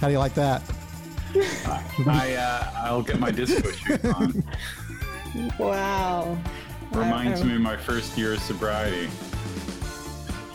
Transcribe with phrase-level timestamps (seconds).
[0.00, 0.62] How do you like that?
[2.06, 4.44] I uh, I'll get my disco shoes on.
[5.58, 6.38] Wow.
[6.92, 9.08] Reminds me of my first year of sobriety.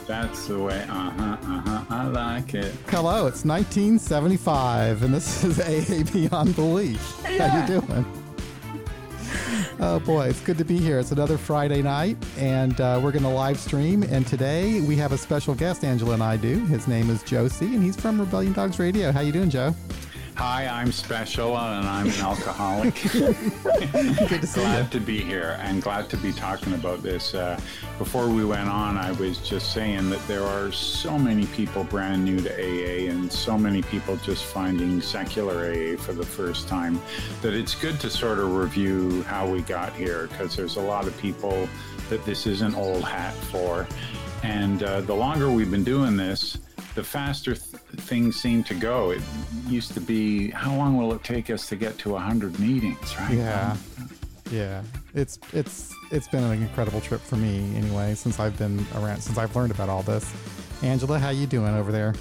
[0.08, 0.82] That's the way.
[0.90, 1.38] Uh huh.
[1.44, 1.86] Uh huh.
[1.90, 2.74] I like it.
[2.88, 7.22] Hello, it's 1975, and this is AA Beyond Belief.
[7.24, 8.23] How you doing?
[9.86, 10.98] Oh boy, it's good to be here.
[10.98, 14.02] It's another Friday night, and uh, we're going to live stream.
[14.04, 15.84] And today we have a special guest.
[15.84, 16.66] Angela and I do.
[16.68, 19.12] His name is Joe C., and he's from Rebellion Dogs Radio.
[19.12, 19.76] How you doing, Joe?
[20.36, 22.96] Hi, I'm Special, and I'm an alcoholic.
[23.14, 25.00] Good to see glad you.
[25.00, 27.36] to be here and glad to be talking about this.
[27.36, 27.60] Uh,
[28.00, 32.26] before we went on, I was just saying that there are so many people brand
[32.26, 37.00] new to AA and so many people just finding secular AA for the first time
[37.44, 41.06] that it's good to sort of review how we got here because there's a lot
[41.06, 41.70] of people
[42.10, 43.88] that this isn't old hat for.
[44.42, 46.58] And uh, the longer we've been doing this,
[46.96, 49.12] the faster th- things seem to go.
[49.12, 49.22] It
[49.68, 53.34] used to be, how long will it take us to get to 100 meetings, right?
[53.34, 53.78] Yeah,
[54.52, 54.84] yeah.
[55.14, 59.38] It's it's it's been an incredible trip for me anyway since I've been around since
[59.38, 60.32] I've learned about all this.
[60.82, 62.14] Angela, how you doing over there?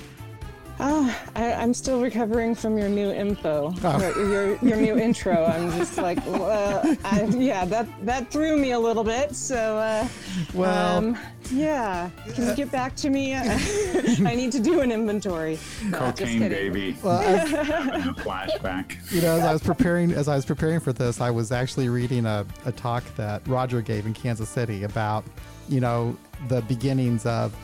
[0.85, 4.01] Oh, I, I'm still recovering from your new info, Oh.
[4.01, 5.45] your, your your new intro.
[5.45, 9.37] I'm just like, uh, I, yeah, that that threw me a little bit.
[9.37, 10.09] So, uh,
[10.55, 11.19] Well, um,
[11.53, 13.33] yeah, can you get back to me?
[13.37, 15.57] I need to do an inventory.
[15.93, 16.73] Cocaine kidding.
[16.73, 16.97] baby.
[17.01, 17.49] well, as,
[18.25, 18.97] flashback.
[19.13, 21.91] you know, as I was preparing as I was preparing for this, I was actually
[21.91, 25.23] reading a, a talk that Roger gave in Kansas City about,
[25.69, 26.17] you know,
[26.49, 27.55] the beginnings of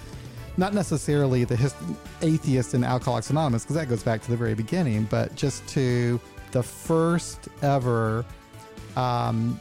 [0.58, 1.72] not necessarily the
[2.20, 6.20] atheist in Alcoholics Anonymous, because that goes back to the very beginning, but just to
[6.50, 8.24] the first ever
[8.96, 9.60] um,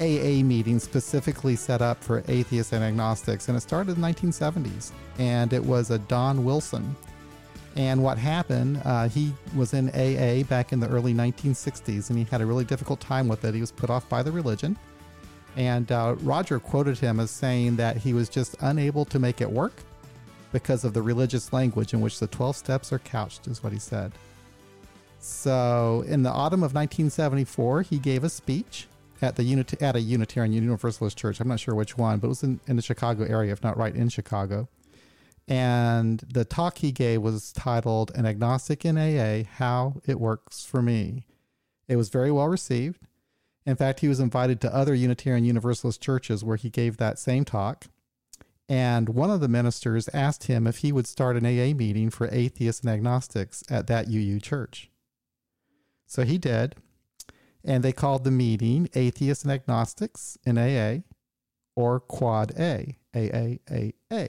[0.00, 4.92] AA meeting specifically set up for atheists and agnostics, and it started in the 1970s,
[5.18, 6.96] and it was a Don Wilson.
[7.76, 12.24] And what happened, uh, he was in AA back in the early 1960s, and he
[12.24, 13.54] had a really difficult time with it.
[13.54, 14.78] He was put off by the religion.
[15.56, 19.50] And uh, Roger quoted him as saying that he was just unable to make it
[19.50, 19.82] work
[20.52, 23.78] because of the religious language in which the 12 steps are couched, is what he
[23.78, 24.12] said.
[25.18, 28.86] So, in the autumn of 1974, he gave a speech
[29.22, 31.40] at the Unit- at a Unitarian Universalist church.
[31.40, 33.76] I'm not sure which one, but it was in, in the Chicago area, if not
[33.76, 34.68] right in Chicago.
[35.48, 40.82] And the talk he gave was titled An Agnostic in AA How It Works for
[40.82, 41.24] Me.
[41.88, 43.05] It was very well received.
[43.66, 47.44] In fact, he was invited to other Unitarian Universalist churches where he gave that same
[47.44, 47.86] talk.
[48.68, 52.28] And one of the ministers asked him if he would start an AA meeting for
[52.32, 54.90] atheists and agnostics at that UU church.
[56.06, 56.76] So he did.
[57.64, 61.02] And they called the meeting Atheists and Agnostics in AA
[61.74, 64.28] or Quad A, AAAA.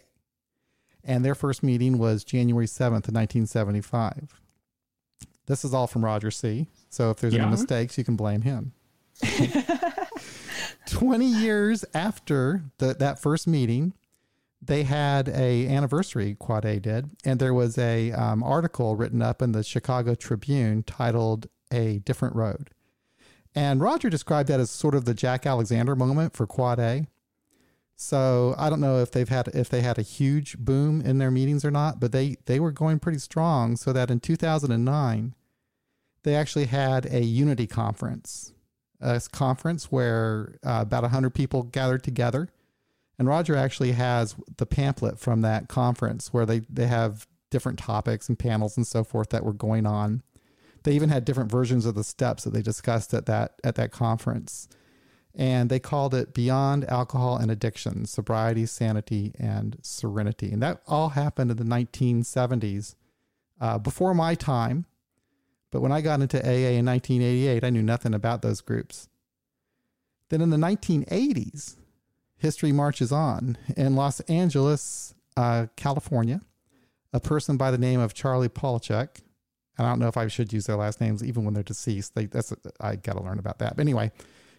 [1.04, 4.42] And their first meeting was January 7th, 1975.
[5.46, 6.68] This is all from Roger C.
[6.90, 7.44] So if there's Yeah.
[7.44, 8.74] any mistakes, you can blame him.
[10.88, 13.94] 20 years after the, that first meeting,
[14.62, 19.42] they had a anniversary quad a did and there was a um, article written up
[19.42, 22.70] in the chicago tribune titled a different road.
[23.56, 27.08] And roger described that as sort of the jack alexander moment for quad a.
[27.96, 31.32] So i don't know if they've had if they had a huge boom in their
[31.32, 35.36] meetings or not but they they were going pretty strong so that in 2009
[36.24, 38.54] they actually had a unity conference
[39.00, 42.50] a conference where uh, about 100 people gathered together
[43.20, 48.30] and Roger actually has the pamphlet from that conference where they, they have different topics
[48.30, 50.22] and panels and so forth that were going on.
[50.84, 53.92] They even had different versions of the steps that they discussed at that at that
[53.92, 54.70] conference.
[55.34, 60.52] And they called it Beyond Alcohol and Addiction, Sobriety, Sanity, and Serenity.
[60.52, 62.96] And that all happened in the 1970s,
[63.62, 64.86] uh, before my time.
[65.72, 69.10] But when I got into AA in 1988, I knew nothing about those groups.
[70.30, 71.76] Then in the 1980s,
[72.38, 73.58] history marches on.
[73.76, 76.42] In Los Angeles, uh, California,
[77.14, 79.22] a person by the name of Charlie Polachek,
[79.78, 82.16] and I don't know if I should use their last names even when they're deceased.
[82.16, 83.76] They, that's I got to learn about that.
[83.76, 84.12] But anyway,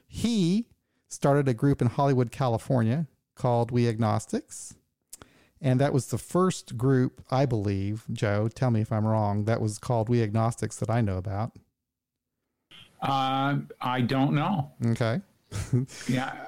[0.06, 0.66] he
[1.08, 4.74] started a group in Hollywood, California called We Agnostics.
[5.60, 9.60] And that was the first group, I believe, Joe, tell me if I'm wrong, that
[9.60, 11.52] was called We Agnostics that I know about.
[13.02, 14.72] Uh, I don't know.
[14.86, 15.20] Okay.
[16.08, 16.46] Yeah.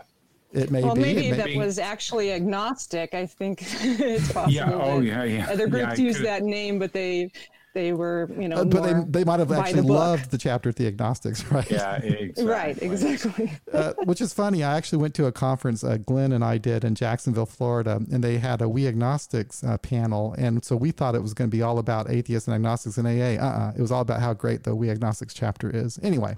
[0.53, 1.01] It may Well, be.
[1.03, 1.57] maybe it may that be.
[1.59, 3.15] was actually agnostic.
[3.15, 4.53] I think it's possible.
[4.53, 4.73] Yeah.
[4.73, 5.23] Oh, yeah.
[5.23, 5.49] Yeah.
[5.49, 7.31] Other groups I use could- that name, but they
[7.75, 10.39] they were, you know, Uh, but they, they might have by the actually loved the
[10.39, 11.71] chapter We Agnostics, right?
[11.71, 12.45] Yeah, exactly.
[12.45, 13.53] Right, exactly.
[13.73, 14.65] uh, which is funny.
[14.65, 18.25] I actually went to a conference uh, Glenn and I did in Jacksonville, Florida, and
[18.25, 20.35] they had a We Agnostics uh, panel.
[20.39, 23.07] And so we thought it was going to be all about atheists and agnostics in
[23.07, 23.41] AA.
[23.41, 25.99] Uh uh It was all about how great the We Agnostics chapter is.
[26.03, 26.37] Anyway,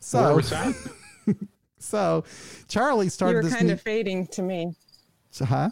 [0.00, 0.40] so,
[1.78, 2.24] so
[2.68, 3.54] Charlie You started were this.
[3.54, 4.74] kind new- of fading to me.
[5.44, 5.70] huh?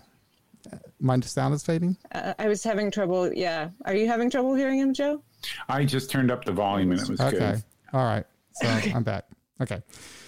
[1.00, 1.96] My sound is fading?
[2.12, 3.32] Uh, I was having trouble.
[3.32, 3.70] Yeah.
[3.84, 5.22] Are you having trouble hearing him, Joe?
[5.68, 7.34] I just turned up the volume and it was good.
[7.34, 7.52] Okay.
[7.52, 7.64] good.
[7.92, 8.26] All right.
[8.52, 9.24] So I'm back.
[9.60, 9.82] Okay.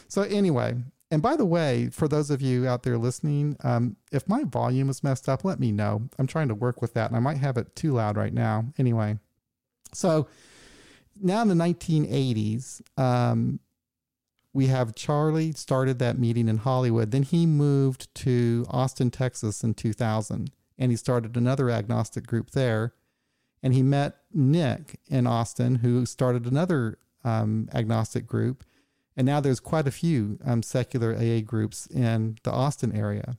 [0.08, 0.76] So anyway,
[1.10, 4.88] and by the way, for those of you out there listening, um, if my volume
[4.88, 6.08] is messed up, let me know.
[6.18, 8.64] I'm trying to work with that, and I might have it too loud right now.
[8.78, 9.18] Anyway,
[9.92, 10.28] so
[11.20, 13.60] now in the 1980s, um,
[14.54, 17.10] we have Charlie started that meeting in Hollywood.
[17.10, 22.94] Then he moved to Austin, Texas in 2000, and he started another agnostic group there.
[23.62, 28.64] And he met Nick in Austin, who started another um, agnostic group.
[29.16, 33.36] And now there's quite a few um, secular AA groups in the Austin area.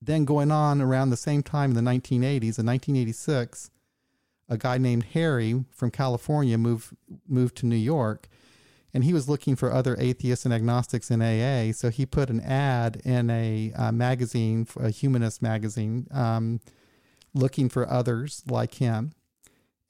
[0.00, 3.70] Then going on around the same time in the 1980s, in 1986,
[4.48, 6.96] a guy named Harry from California moved
[7.26, 8.28] moved to New York,
[8.96, 11.70] and he was looking for other atheists and agnostics in AA.
[11.72, 16.60] So he put an ad in a uh, magazine, a humanist magazine, um,
[17.34, 19.12] looking for others like him.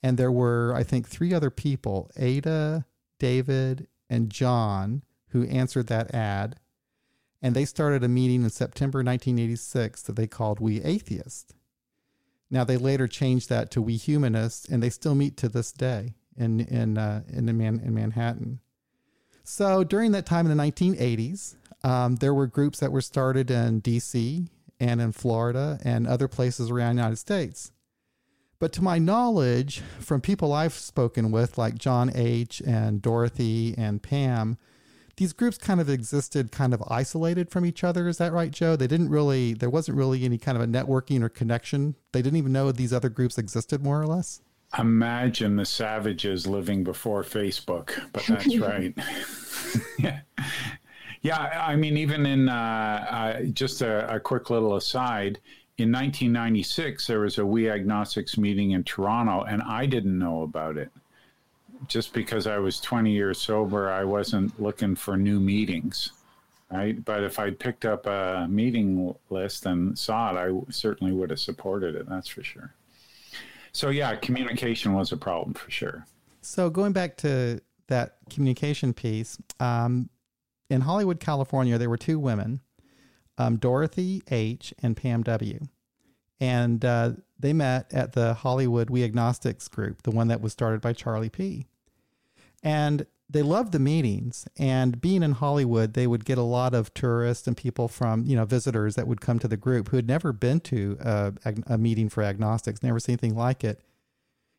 [0.03, 2.85] And there were, I think, three other people: Ada,
[3.21, 6.57] David, and John, who answered that ad.
[7.41, 11.55] And they started a meeting in September 1986 that they called We Atheists.
[12.51, 16.15] Now they later changed that to We Humanists, and they still meet to this day
[16.37, 18.59] in in uh, in, Man, in Manhattan.
[19.49, 21.55] So during that time in the 1980s,
[21.85, 24.49] um, there were groups that were started in D.C.
[24.81, 27.71] and in Florida and other places around the United States.
[28.59, 32.61] But to my knowledge, from people I've spoken with, like John H.
[32.67, 34.59] and Dorothy and Pam,
[35.17, 38.09] these groups kind of existed kind of isolated from each other.
[38.09, 38.75] Is that right, Joe?
[38.75, 41.95] They didn't really, there wasn't really any kind of a networking or connection.
[42.11, 44.41] They didn't even know these other groups existed, more or less.
[44.79, 48.95] Imagine the savages living before Facebook, but that's right.
[49.99, 50.21] yeah.
[51.23, 52.53] Yeah, I mean, even in uh,
[53.11, 55.41] uh, just a, a quick little aside,
[55.79, 60.77] in 1996, there was a We Agnostics meeting in Toronto, and I didn't know about
[60.77, 60.91] it.
[61.89, 66.13] Just because I was 20 years sober, I wasn't looking for new meetings,
[66.71, 67.05] right?
[67.05, 71.41] But if I'd picked up a meeting list and saw it, I certainly would have
[71.41, 72.73] supported it, that's for sure.
[73.77, 76.07] So, yeah, communication was a problem for sure.
[76.41, 80.09] So going back to that communication piece, um,
[80.71, 82.63] in Hollywood, California, there were two women,
[83.37, 84.73] um, Dorothy H.
[84.83, 85.61] and Pam W.
[86.41, 90.81] And uh, they met at the Hollywood We Agnostics group, the one that was started
[90.81, 91.67] by Charlie P.
[92.63, 94.47] And they loved the meetings.
[94.57, 98.37] And being in Hollywood, they would get a lot of tourists and people from, you
[98.37, 101.55] know, visitors that would come to the group who had never been to uh, a,
[101.67, 103.81] a meeting for agnostics, never seen anything like it.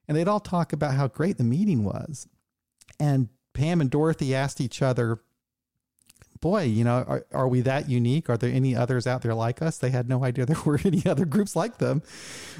[0.07, 2.27] And they'd all talk about how great the meeting was.
[2.99, 5.19] And Pam and Dorothy asked each other,
[6.39, 8.29] boy, you know, are, are we that unique?
[8.29, 9.77] Are there any others out there like us?
[9.77, 12.03] They had no idea there were any other groups like them.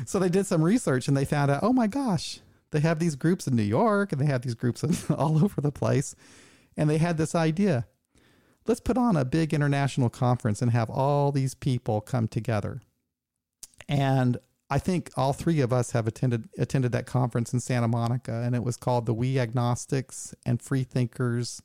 [0.06, 2.40] So they did some research and they found out, oh my gosh,
[2.72, 5.72] they have these groups in New York and they have these groups all over the
[5.72, 6.16] place.
[6.76, 7.86] And they had this idea
[8.68, 12.82] let's put on a big international conference and have all these people come together.
[13.88, 14.38] And
[14.70, 18.54] I think all three of us have attended attended that conference in Santa Monica, and
[18.54, 21.62] it was called the We Agnostics and Free Thinkers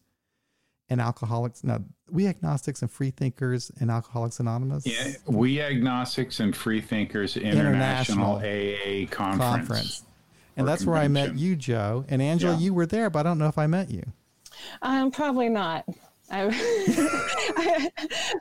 [0.89, 1.65] and Alcoholics.
[1.65, 4.87] No, We Agnostics and Free Thinkers and Alcoholics Anonymous.
[4.87, 9.41] Yeah, we agnostics and free thinkers international, AA conference.
[9.41, 10.03] Conference.
[10.57, 12.05] And or that's where I met you, Joe.
[12.09, 12.59] And Angela, Yeah.
[12.61, 14.03] you were there, but I don't know if I met you.
[14.83, 15.85] Um, probably not.
[16.31, 16.49] I,
[17.57, 17.91] I,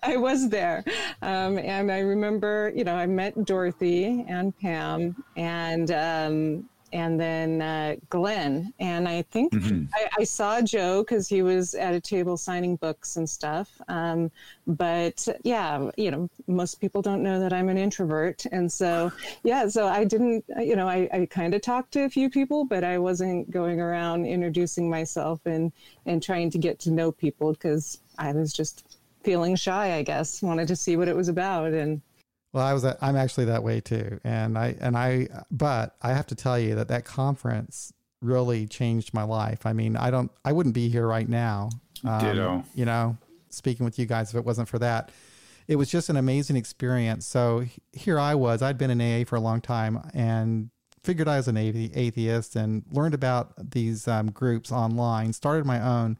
[0.03, 0.83] I was there.
[1.21, 7.61] Um, and I remember, you know, I met Dorothy and Pam and, um, and then
[7.61, 8.73] uh, Glenn.
[8.79, 9.53] And I think
[9.93, 13.69] I, I saw Joe because he was at a table signing books and stuff.
[13.87, 14.31] Um,
[14.67, 18.45] but yeah, you know, most people don't know that I'm an introvert.
[18.51, 19.11] And so,
[19.43, 22.65] yeah, so I didn't, you know, I, I kind of talked to a few people,
[22.65, 25.71] but I wasn't going around introducing myself and,
[26.05, 30.41] and trying to get to know people because I was just feeling shy, I guess,
[30.41, 31.73] wanted to see what it was about.
[31.73, 32.01] And
[32.53, 32.83] Well, I was.
[32.83, 35.27] I'm actually that way too, and I and I.
[35.49, 39.65] But I have to tell you that that conference really changed my life.
[39.65, 40.31] I mean, I don't.
[40.43, 41.69] I wouldn't be here right now.
[42.03, 42.63] um, Ditto.
[42.75, 43.17] You know,
[43.49, 45.11] speaking with you guys if it wasn't for that.
[45.67, 47.25] It was just an amazing experience.
[47.25, 48.61] So here I was.
[48.61, 50.69] I'd been in AA for a long time, and
[51.03, 56.17] figured I was an atheist and learned about these um, groups online, started my own,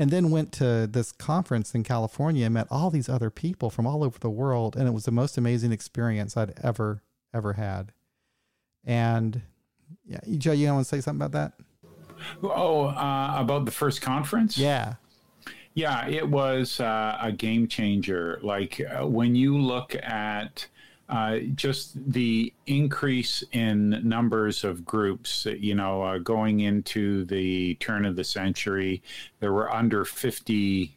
[0.00, 3.86] and then went to this conference in California and met all these other people from
[3.86, 4.74] all over the world.
[4.74, 7.02] And it was the most amazing experience I'd ever,
[7.34, 7.92] ever had.
[8.82, 9.42] And
[10.06, 11.52] yeah, Joe, you want to say something about that?
[12.42, 14.56] Oh, uh, about the first conference?
[14.56, 14.94] Yeah.
[15.74, 18.40] Yeah, it was uh, a game changer.
[18.42, 20.66] Like uh, when you look at
[21.10, 28.04] uh, just the increase in numbers of groups, you know, uh, going into the turn
[28.04, 29.02] of the century,
[29.40, 30.96] there were under 50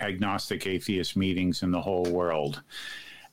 [0.00, 2.62] agnostic atheist meetings in the whole world.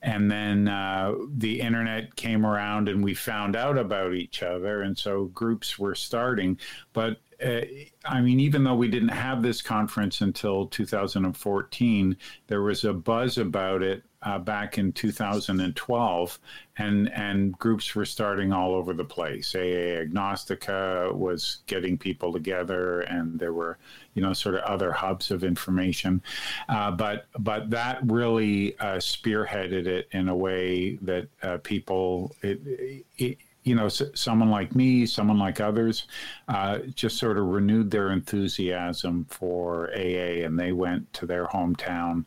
[0.01, 4.81] And then uh, the internet came around and we found out about each other.
[4.81, 6.59] And so groups were starting.
[6.91, 7.61] But uh,
[8.05, 12.17] I mean, even though we didn't have this conference until 2014,
[12.47, 16.39] there was a buzz about it uh, back in 2012,
[16.77, 19.53] and and groups were starting all over the place.
[19.53, 23.77] AA Agnostica was getting people together, and there were
[24.15, 26.21] you know sort of other hubs of information,
[26.69, 33.05] uh, but but that really uh, spearheaded it in a way that uh, people it,
[33.17, 33.37] it,
[33.67, 36.07] you know, someone like me, someone like others,
[36.47, 42.23] uh, just sort of renewed their enthusiasm for AA, and they went to their hometown.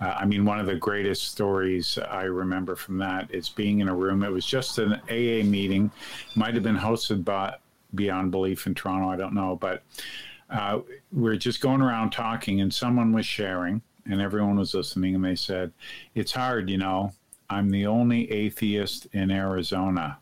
[0.00, 3.88] Uh, I mean, one of the greatest stories I remember from that is being in
[3.88, 4.24] a room.
[4.24, 5.92] It was just an AA meeting,
[6.34, 7.54] might have been hosted by
[7.94, 9.08] Beyond Belief in Toronto.
[9.10, 9.84] I don't know, but
[10.50, 10.80] uh,
[11.12, 15.24] we we're just going around talking, and someone was sharing, and everyone was listening, and
[15.24, 15.72] they said,
[16.16, 17.12] "It's hard, you know.
[17.48, 20.18] I'm the only atheist in Arizona."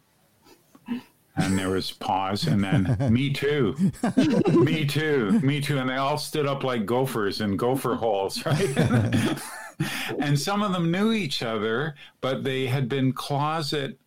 [1.38, 3.76] And there was pause and then me too.
[4.48, 5.40] Me too.
[5.40, 5.78] Me too.
[5.78, 9.38] And they all stood up like gophers in gopher holes right?
[10.18, 13.98] And some of them knew each other but they had been closet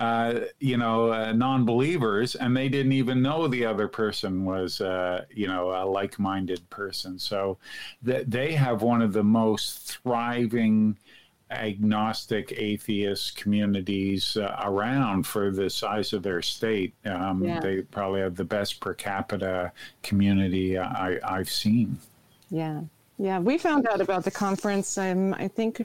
[0.00, 5.26] uh, you know, uh, non-believers, and they didn't even know the other person was, uh,
[5.30, 7.18] you know, a like-minded person.
[7.18, 7.58] So,
[8.02, 10.96] that they have one of the most thriving
[11.50, 16.94] agnostic atheist communities uh, around for the size of their state.
[17.04, 17.60] Um, yeah.
[17.60, 21.98] They probably have the best per capita community I, I've seen.
[22.50, 22.82] Yeah.
[23.18, 24.96] Yeah, we found out about the conference.
[24.96, 25.84] Um, I think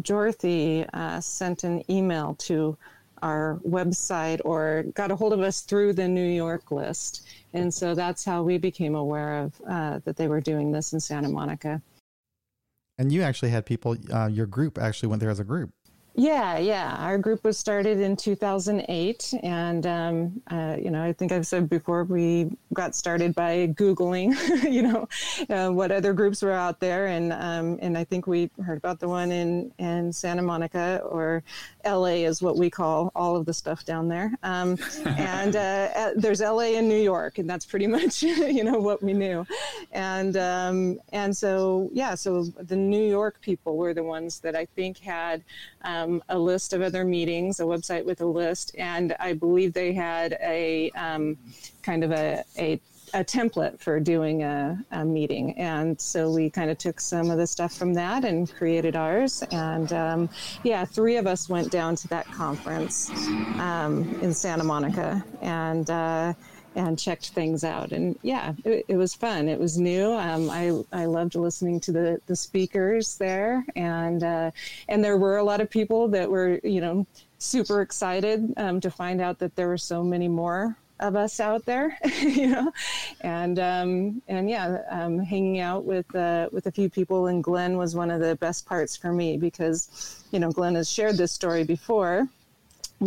[0.00, 2.76] Dorothy uh, sent an email to
[3.22, 7.24] our website or got a hold of us through the New York list.
[7.54, 10.98] And so that's how we became aware of uh, that they were doing this in
[10.98, 11.80] Santa Monica.
[13.02, 15.70] And you actually had people, uh, your group actually went there as a group.
[16.14, 16.94] Yeah, yeah.
[17.00, 19.34] Our group was started in 2008.
[19.42, 24.36] And, um, uh, you know, I think I've said before, we got started by Googling,
[24.70, 25.08] you know,
[25.50, 27.06] uh, what other groups were out there.
[27.06, 31.42] And, um, and I think we heard about the one in, in Santa Monica or
[31.84, 34.32] LA is what we call all of the stuff down there.
[34.42, 39.02] Um, and uh, there's LA and New York, and that's pretty much, you know, what
[39.02, 39.46] we knew.
[39.92, 44.66] And, um, and so, yeah, so the New York people were the ones that I
[44.66, 45.42] think had,
[45.82, 49.72] um, um, a list of other meetings, a website with a list, and I believe
[49.72, 51.36] they had a um,
[51.82, 52.80] kind of a, a,
[53.14, 55.56] a template for doing a, a, meeting.
[55.58, 59.42] And so we kind of took some of the stuff from that and created ours.
[59.50, 60.28] And um,
[60.62, 63.10] yeah, three of us went down to that conference
[63.58, 65.24] um, in Santa Monica.
[65.40, 66.34] And uh,
[66.74, 67.92] and checked things out.
[67.92, 69.48] And yeah, it, it was fun.
[69.48, 70.12] It was new.
[70.12, 74.50] Um, I I loved listening to the the speakers there, and uh,
[74.88, 77.06] and there were a lot of people that were you know
[77.38, 81.64] super excited um, to find out that there were so many more of us out
[81.64, 82.72] there, you know,
[83.20, 87.76] and um, and yeah, um, hanging out with uh, with a few people and Glenn
[87.76, 91.32] was one of the best parts for me because you know Glenn has shared this
[91.32, 92.28] story before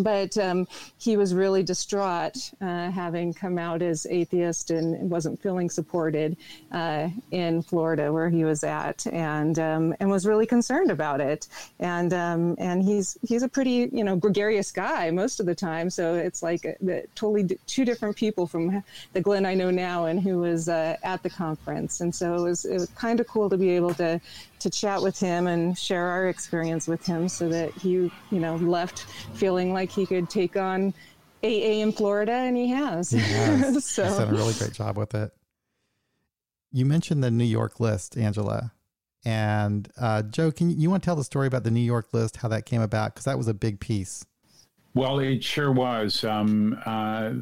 [0.03, 5.69] but um, he was really distraught uh, having come out as atheist and wasn't feeling
[5.69, 6.37] supported
[6.71, 11.47] uh, in Florida where he was at and um, and was really concerned about it.
[11.79, 15.89] And um, and he's he's a pretty you know gregarious guy most of the time.
[15.89, 18.83] So it's like a, a totally two different people from
[19.13, 22.01] the Glenn I know now and who was uh, at the conference.
[22.01, 24.19] And so it was, it was kind of cool to be able to
[24.65, 28.55] to chat with him and share our experience with him so that he, you know,
[28.55, 29.01] left
[29.35, 30.91] feeling like he could take on
[31.43, 33.11] AA in Florida, and he has.
[33.11, 33.85] He has.
[33.85, 34.03] so.
[34.05, 35.31] He's done a really great job with it.
[36.71, 38.73] You mentioned the New York list, Angela.
[39.23, 42.11] And uh, Joe, can you, you want to tell the story about the New York
[42.11, 43.13] list, how that came about?
[43.13, 44.25] Because that was a big piece.
[44.95, 46.23] Well, it sure was.
[46.23, 47.33] Um, uh,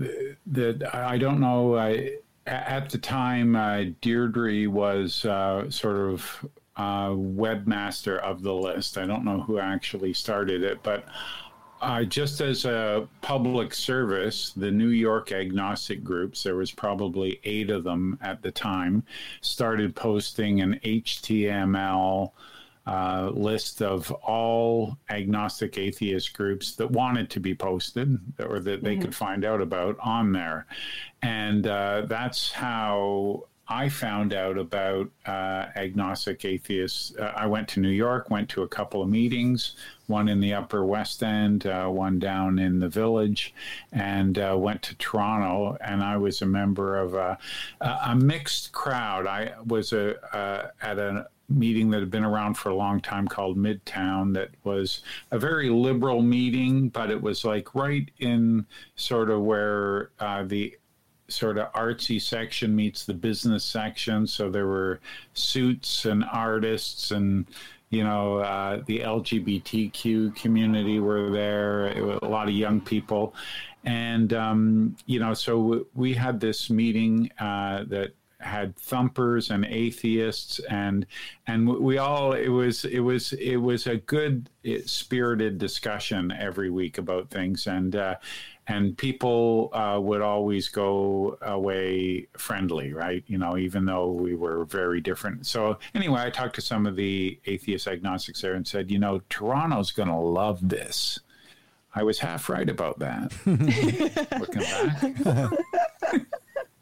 [0.47, 1.77] that I don't know.
[1.77, 8.97] I, at the time, uh, Deirdre was uh, sort of uh, webmaster of the list.
[8.97, 11.05] I don't know who actually started it, but
[11.83, 17.69] uh, just as a public service, the New York agnostic groups, there was probably eight
[17.69, 19.03] of them at the time,
[19.41, 22.31] started posting an HTML
[22.85, 28.93] uh, list of all agnostic atheist groups that wanted to be posted or that they
[28.93, 29.01] mm-hmm.
[29.01, 30.65] could find out about on there.
[31.21, 37.15] And uh, that's how I found out about uh, agnostic atheists.
[37.15, 39.75] Uh, I went to New York, went to a couple of meetings,
[40.07, 43.53] one in the Upper West End, uh, one down in the Village,
[43.93, 45.77] and uh, went to Toronto.
[45.79, 47.37] And I was a member of a,
[47.79, 49.27] a mixed crowd.
[49.27, 53.27] I was a, uh, at a meeting that had been around for a long time
[53.27, 55.01] called Midtown that was
[55.31, 58.65] a very liberal meeting, but it was like right in
[58.95, 60.75] sort of where uh, the
[61.33, 64.27] sort of artsy section meets the business section.
[64.27, 64.99] So there were
[65.33, 67.45] suits and artists and
[67.89, 71.87] you know uh, the LGBTQ community were there.
[72.23, 73.35] a lot of young people,
[73.83, 80.59] and um, you know so we had this meeting uh, that had thumpers and atheists
[80.69, 81.05] and
[81.47, 84.49] and we all it was it was it was a good
[84.85, 88.15] spirited discussion every week about things and uh,
[88.67, 93.23] and people uh, would always go away friendly, right?
[93.27, 95.45] You know, even though we were very different.
[95.45, 99.21] So anyway, I talked to some of the atheist agnostics there and said, you know,
[99.29, 101.19] Toronto's going to love this.
[101.95, 103.33] I was half right about that.
[104.39, 105.03] Looking back.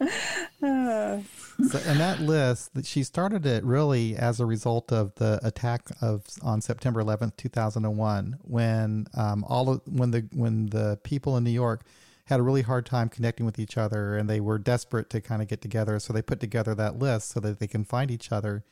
[1.68, 6.24] so, and that list, she started it really as a result of the attack of
[6.42, 11.50] on September 11th, 2001, when um, all of, when the when the people in New
[11.50, 11.84] York
[12.26, 15.42] had a really hard time connecting with each other, and they were desperate to kind
[15.42, 15.98] of get together.
[15.98, 18.64] So they put together that list so that they can find each other.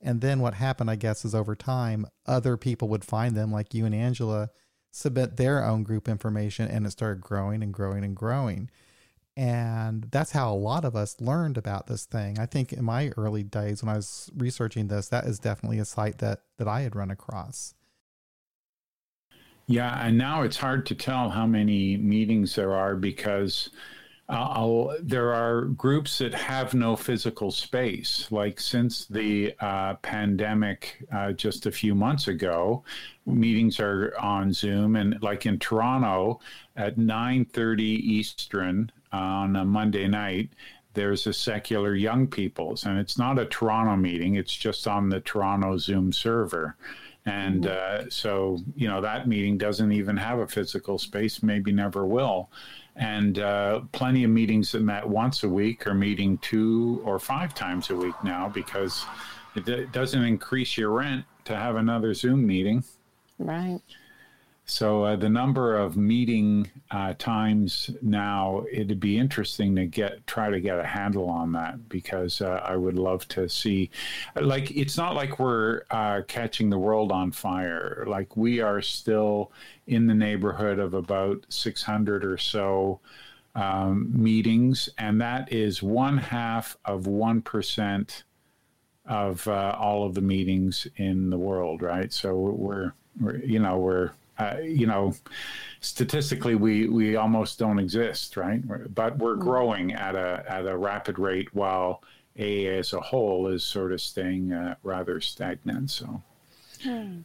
[0.00, 3.74] And then what happened, I guess, is over time, other people would find them, like
[3.74, 4.50] you and Angela,
[4.90, 8.70] submit their own group information, and it started growing and growing and growing.
[9.36, 12.38] And that's how a lot of us learned about this thing.
[12.38, 15.86] I think in my early days when I was researching this, that is definitely a
[15.86, 17.74] site that, that I had run across.
[19.66, 23.70] Yeah, and now it's hard to tell how many meetings there are because
[24.28, 28.26] uh, there are groups that have no physical space.
[28.30, 32.84] Like since the uh, pandemic uh, just a few months ago,
[33.26, 36.40] meetings are on Zoom, and like in Toronto
[36.76, 40.50] at 9:30 Eastern on a Monday night,
[40.94, 45.20] there's a secular young people's, and it's not a Toronto meeting, it's just on the
[45.20, 46.76] Toronto Zoom server.
[47.24, 48.06] And mm-hmm.
[48.06, 52.50] uh, so, you know, that meeting doesn't even have a physical space, maybe never will.
[52.96, 57.54] And uh, plenty of meetings that met once a week are meeting two or five
[57.54, 59.04] times a week now because
[59.54, 62.84] it, it doesn't increase your rent to have another Zoom meeting.
[63.38, 63.80] Right.
[64.64, 70.50] So uh, the number of meeting uh, times now, it'd be interesting to get try
[70.50, 73.90] to get a handle on that because uh, I would love to see.
[74.40, 78.04] Like it's not like we're uh, catching the world on fire.
[78.06, 79.50] Like we are still
[79.88, 83.00] in the neighborhood of about 600 or so
[83.56, 88.22] um, meetings, and that is one half of one percent
[89.06, 91.82] of uh, all of the meetings in the world.
[91.82, 92.12] Right.
[92.12, 95.14] So we're, we're you know we're uh, you know,
[95.80, 98.60] statistically, we we almost don't exist, right?
[98.94, 99.42] But we're mm-hmm.
[99.42, 102.02] growing at a at a rapid rate, while
[102.36, 105.90] A as a whole is sort of staying uh, rather stagnant.
[105.90, 106.22] So.
[106.82, 107.20] Hmm.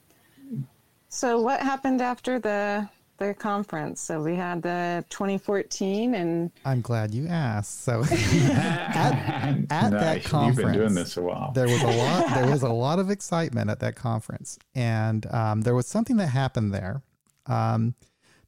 [1.09, 4.01] So what happened after the the conference?
[4.01, 7.83] So we had the 2014, and I'm glad you asked.
[7.83, 9.91] So at, at nice.
[9.91, 11.51] that conference, you've been doing this a while.
[11.53, 12.33] There was a lot.
[12.35, 16.27] There was a lot of excitement at that conference, and um, there was something that
[16.27, 17.01] happened there.
[17.47, 17.95] Um,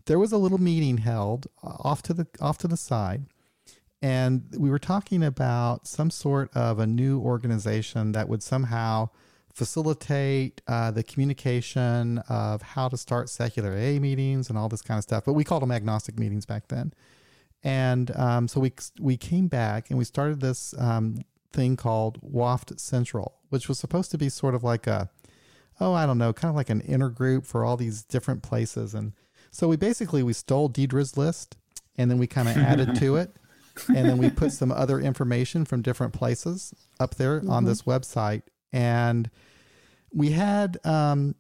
[0.06, 3.26] there was a little meeting held uh, off to the off to the side,
[4.02, 9.10] and we were talking about some sort of a new organization that would somehow
[9.54, 14.98] facilitate uh, the communication of how to start secular A meetings and all this kind
[14.98, 15.26] of stuff.
[15.26, 16.94] But we called them agnostic meetings back then.
[17.64, 21.18] And um, so we we came back and we started this um,
[21.52, 25.10] thing called Waft Central, which was supposed to be sort of like a
[25.80, 28.94] oh I don't know, kind of like an intergroup for all these different places.
[28.94, 29.14] And
[29.52, 31.58] so we basically we stole Deidre's list
[31.98, 33.36] and then we kind of added to it.
[33.88, 37.50] And then we put some other information from different places up there mm-hmm.
[37.50, 38.42] on this website.
[38.74, 39.30] And
[40.14, 41.36] we had um,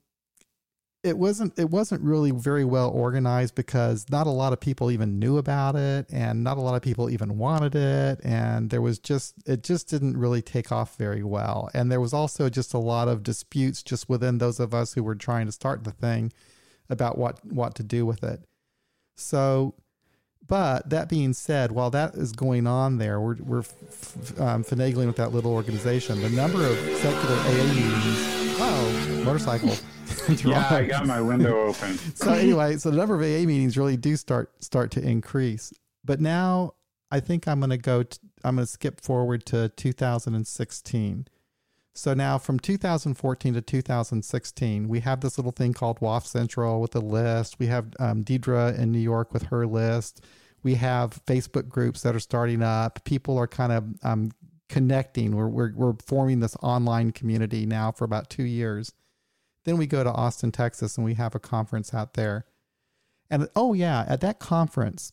[1.03, 5.17] it wasn't it wasn't really very well organized because not a lot of people even
[5.17, 8.19] knew about it and not a lot of people even wanted it.
[8.23, 11.69] And there was just it just didn't really take off very well.
[11.73, 15.03] And there was also just a lot of disputes just within those of us who
[15.03, 16.33] were trying to start the thing
[16.89, 18.43] about what what to do with it.
[19.15, 19.75] So,
[20.47, 25.07] but that being said, while that is going on there, we're, we're f- um, finagling
[25.07, 26.21] with that little organization.
[26.21, 29.75] The number of secular meetings, oh, motorcycle.
[30.43, 31.97] yeah, I got my window open.
[32.15, 35.73] so anyway, so the number of AA meetings really do start start to increase.
[36.03, 36.73] But now
[37.11, 38.03] I think I'm going to go.
[38.43, 41.27] I'm going to skip forward to 2016.
[41.95, 46.95] So now from 2014 to 2016, we have this little thing called WAF Central with
[46.95, 47.59] a list.
[47.59, 50.23] We have um, Deidre in New York with her list.
[50.63, 53.03] We have Facebook groups that are starting up.
[53.03, 54.31] People are kind of um,
[54.69, 55.35] connecting.
[55.35, 58.93] We're, we're, we're forming this online community now for about two years.
[59.65, 62.45] Then we go to Austin, Texas, and we have a conference out there.
[63.29, 65.11] And oh, yeah, at that conference,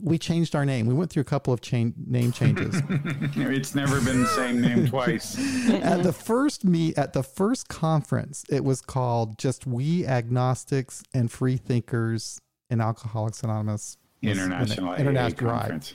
[0.00, 0.86] we changed our name.
[0.86, 2.80] We went through a couple of chain, name changes.
[2.88, 5.36] it's never been the same name twice.
[5.68, 11.30] at the first meet, at the first conference, it was called just We Agnostics and
[11.30, 15.94] Free Thinkers and Alcoholics Anonymous International International Conference.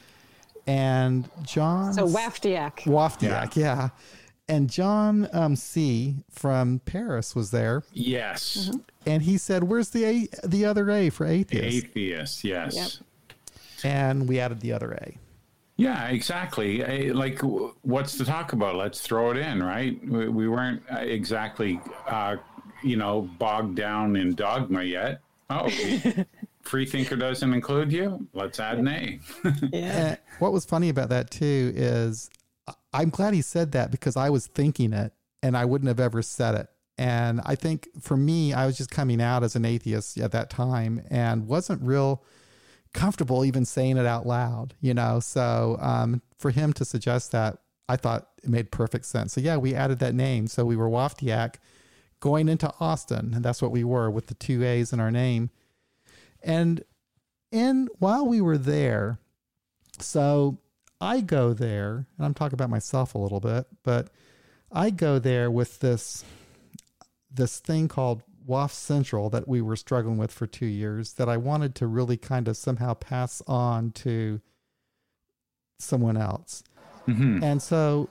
[0.67, 1.93] And John.
[1.93, 2.83] So WAFDIAC.
[2.83, 3.75] WAFDIAC, yeah.
[3.75, 3.89] yeah.
[4.49, 6.15] And John um, C.
[6.29, 7.83] from Paris was there.
[7.93, 8.69] Yes.
[8.69, 8.77] Mm-hmm.
[9.05, 12.75] And he said, "Where's the a, the other A for atheist?" Atheist, yes.
[12.75, 13.07] Yep
[13.83, 15.17] and we added the other A.
[15.77, 17.11] Yeah, exactly.
[17.13, 17.39] Like,
[17.83, 18.75] what's to talk about?
[18.75, 19.99] Let's throw it in, right?
[20.07, 22.37] We, weren't uh, exactly, uh,
[22.83, 25.21] you know, bogged down in dogma yet.
[25.49, 26.25] Oh, free
[26.67, 28.27] thinker doesn't include you.
[28.33, 29.19] Let's add an A.
[29.71, 30.17] yeah.
[30.39, 32.29] what was funny about that too is
[32.93, 36.21] I'm glad he said that because I was thinking it and I wouldn't have ever
[36.21, 36.67] said it.
[36.97, 40.49] And I think for me, I was just coming out as an atheist at that
[40.49, 42.23] time and wasn't real
[42.93, 45.19] comfortable even saying it out loud, you know.
[45.19, 49.33] So um, for him to suggest that, I thought it made perfect sense.
[49.33, 50.47] So yeah, we added that name.
[50.47, 51.55] So we were Waftiak
[52.19, 55.51] going into Austin, and that's what we were with the two A's in our name.
[56.43, 56.83] And
[57.51, 59.19] in while we were there,
[59.99, 60.59] so
[60.99, 64.09] I go there, and I'm talking about myself a little bit, but
[64.71, 66.23] I go there with this
[67.31, 71.37] this thing called WAF Central that we were struggling with for two years that I
[71.37, 74.41] wanted to really kind of somehow pass on to
[75.79, 76.63] someone else.
[77.07, 77.43] Mm-hmm.
[77.43, 78.09] And so,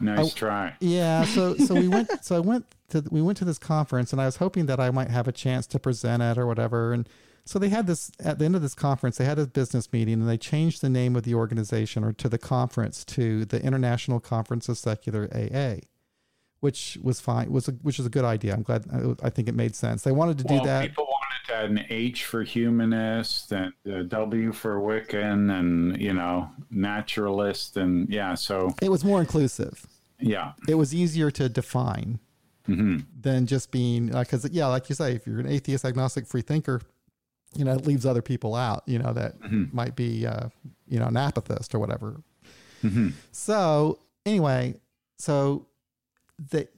[0.00, 0.76] nice I, try.
[0.80, 1.24] Yeah.
[1.24, 4.26] So, so we went, so I went to, we went to this conference and I
[4.26, 6.92] was hoping that I might have a chance to present it or whatever.
[6.92, 7.08] And
[7.48, 10.14] so they had this, at the end of this conference, they had a business meeting
[10.14, 14.20] and they changed the name of the organization or to the conference to the International
[14.20, 15.80] Conference of Secular AA
[16.60, 17.50] which was fine.
[17.52, 18.52] Was a, which is a good idea.
[18.52, 19.16] I'm glad.
[19.22, 20.02] I, think it made sense.
[20.02, 20.88] They wanted to well, do that.
[20.88, 26.12] People wanted to add an H for humanist and a W for Wiccan, and you
[26.12, 28.34] know, naturalist, and yeah.
[28.34, 29.86] So it was more inclusive.
[30.18, 32.18] Yeah, it was easier to define
[32.68, 32.98] mm-hmm.
[33.20, 36.42] than just being because uh, yeah, like you say, if you're an atheist, agnostic, free
[36.42, 36.80] thinker,
[37.54, 38.82] you know, it leaves other people out.
[38.86, 39.64] You know that mm-hmm.
[39.72, 40.48] might be uh,
[40.86, 42.20] you know an apathist or whatever.
[42.82, 43.08] Mm-hmm.
[43.32, 44.74] So anyway,
[45.18, 45.66] so
[46.50, 46.72] that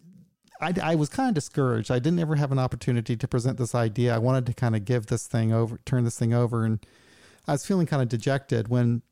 [0.60, 1.90] I, I was kind of discouraged.
[1.90, 4.14] I didn't ever have an opportunity to present this idea.
[4.14, 6.84] I wanted to kind of give this thing over, turn this thing over, and
[7.46, 9.02] I was feeling kind of dejected when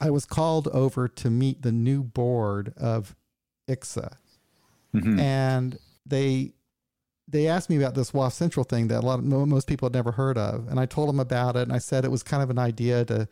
[0.00, 3.14] I was called over to meet the new board of
[3.68, 4.14] ICSA,
[4.94, 5.18] mm-hmm.
[5.18, 6.52] and they
[7.28, 9.94] they asked me about this WAF Central thing that a lot of most people had
[9.94, 12.42] never heard of, and I told them about it, and I said it was kind
[12.42, 13.28] of an idea to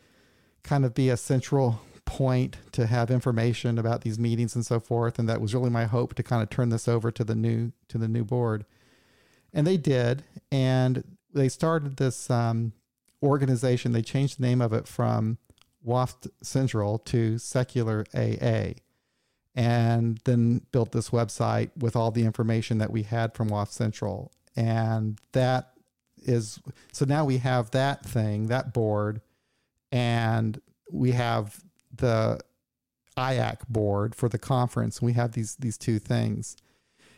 [0.63, 5.17] kind of be a central point to have information about these meetings and so forth
[5.17, 7.71] and that was really my hope to kind of turn this over to the new
[7.87, 8.65] to the new board.
[9.53, 12.73] And they did and they started this um,
[13.23, 13.93] organization.
[13.93, 15.37] They changed the name of it from
[15.83, 18.73] waft central to secular aa
[19.55, 24.31] and then built this website with all the information that we had from waft central
[24.55, 25.71] and that
[26.23, 26.59] is
[26.91, 29.21] so now we have that thing that board
[29.91, 30.61] and
[30.91, 31.61] we have
[31.93, 32.39] the
[33.17, 35.01] IAC board for the conference.
[35.01, 36.55] We have these these two things.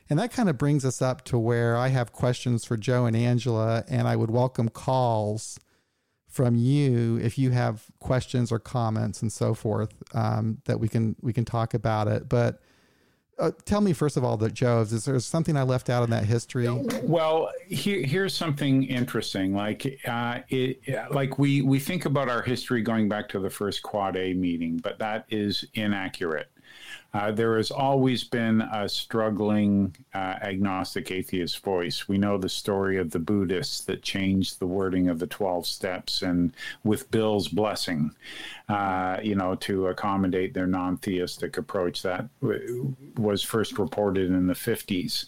[0.10, 3.16] And that kind of brings us up to where I have questions for Joe and
[3.16, 5.60] Angela, and I would welcome calls
[6.34, 11.16] from you if you have questions or comments and so forth um, that we can
[11.22, 12.28] we can talk about it.
[12.28, 12.60] But
[13.38, 16.10] uh, tell me first of all that Joe, is there something I left out in
[16.10, 16.68] that history?
[17.04, 19.54] Well, here, here's something interesting.
[19.54, 23.84] Like, uh, it, like we we think about our history going back to the first
[23.84, 26.50] Quad A meeting, but that is inaccurate.
[27.14, 32.08] Uh, there has always been a struggling uh, agnostic atheist voice.
[32.08, 36.24] We know the story of the Buddhists that changed the wording of the 12 steps
[36.24, 38.16] and with Bill's blessing,
[38.68, 42.02] uh, you know, to accommodate their non theistic approach.
[42.02, 45.26] That w- was first reported in the 50s.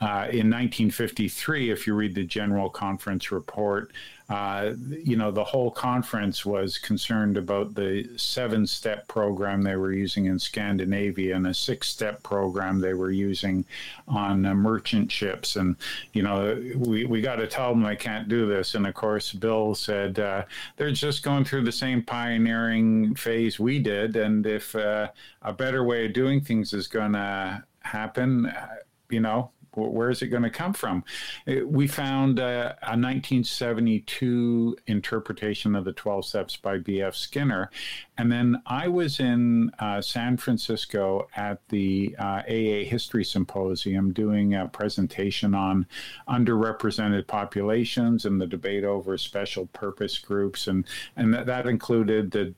[0.00, 3.92] Uh, in 1953, if you read the General Conference report,
[4.34, 9.92] uh, you know, the whole conference was concerned about the seven step program they were
[9.92, 13.64] using in Scandinavia and a six step program they were using
[14.08, 15.54] on uh, merchant ships.
[15.54, 15.76] And,
[16.14, 18.74] you know, we, we got to tell them they can't do this.
[18.74, 23.78] And of course, Bill said uh, they're just going through the same pioneering phase we
[23.78, 24.16] did.
[24.16, 25.10] And if uh,
[25.42, 28.78] a better way of doing things is going to happen, uh,
[29.10, 31.04] you know, where is it going to come from?
[31.46, 37.14] We found uh, a 1972 interpretation of the 12 Steps by B.F.
[37.14, 37.70] Skinner.
[38.16, 44.54] And then I was in uh, San Francisco at the uh, AA History Symposium doing
[44.54, 45.86] a presentation on
[46.28, 50.68] underrepresented populations and the debate over special purpose groups.
[50.68, 52.54] And, and that, that included the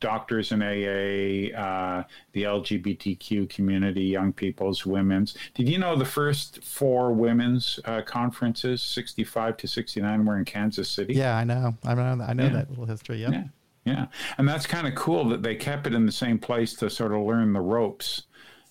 [0.00, 5.36] doctors in AA, uh, the LGBTQ community, young people's, women's.
[5.54, 10.88] Did you know the first four women's uh, conferences, 65 to 69, were in Kansas
[10.88, 11.14] City?
[11.14, 11.76] Yeah, I know.
[11.84, 12.50] I know, I know yeah.
[12.50, 13.20] that little history.
[13.20, 13.32] Yep.
[13.32, 13.44] Yeah.
[13.84, 14.06] Yeah.
[14.36, 17.12] And that's kind of cool that they kept it in the same place to sort
[17.12, 18.24] of learn the ropes.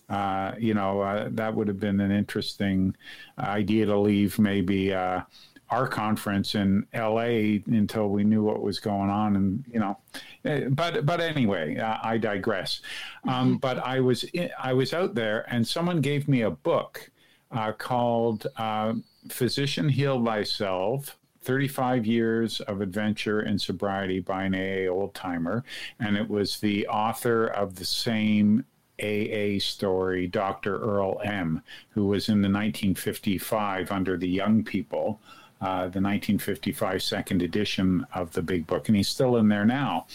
[0.10, 2.96] Uh, you know, uh, that would have been an interesting
[3.40, 5.22] idea to leave maybe uh,
[5.70, 9.98] our conference in LA until we knew what was going on, and you know,
[10.46, 12.82] eh, but but anyway, uh, I digress.
[13.28, 13.56] Um, mm-hmm.
[13.58, 17.10] But I was in, I was out there, and someone gave me a book
[17.52, 18.94] uh, called uh,
[19.30, 25.64] "Physician Heal Thyself." 35 years of adventure and sobriety by an AA old timer.
[25.98, 28.66] And it was the author of the same
[29.02, 30.78] AA story, Dr.
[30.78, 35.22] Earl M., who was in the 1955 under the young people
[35.62, 40.06] uh, the 1955 second edition of the big book, and he's still in there now.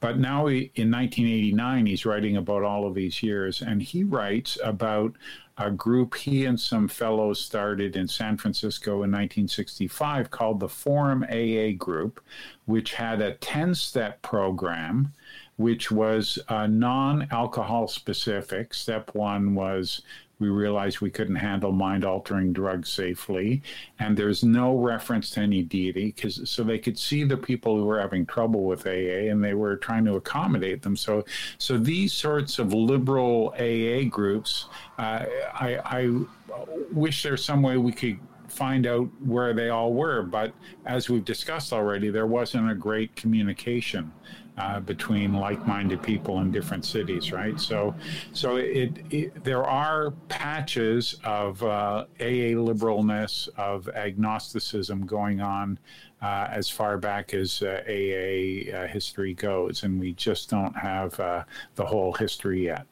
[0.00, 4.58] But now he, in 1989, he's writing about all of these years, and he writes
[4.62, 5.14] about
[5.58, 11.24] a group he and some fellows started in San Francisco in 1965 called the Forum
[11.24, 12.22] AA Group,
[12.66, 15.12] which had a 10 step program
[15.56, 18.74] which was uh, non alcohol specific.
[18.74, 20.02] Step one was
[20.38, 23.62] we realized we couldn't handle mind altering drugs safely.
[23.98, 27.84] And there's no reference to any deity because so they could see the people who
[27.84, 30.96] were having trouble with aa and they were trying to accommodate them.
[30.96, 31.24] So
[31.58, 34.66] so these sorts of liberal aa groups
[34.98, 36.20] uh, I, I
[36.92, 38.18] wish there's some way we could
[38.48, 40.22] find out where they all were.
[40.22, 40.52] But
[40.84, 44.12] as we've discussed already there wasn't a great communication
[44.58, 47.60] uh, between like-minded people in different cities, right?
[47.60, 47.94] So,
[48.32, 55.78] so it, it there are patches of uh, AA liberalness, of agnosticism going on
[56.22, 61.18] uh, as far back as uh, AA uh, history goes, and we just don't have
[61.20, 62.86] uh, the whole history yet.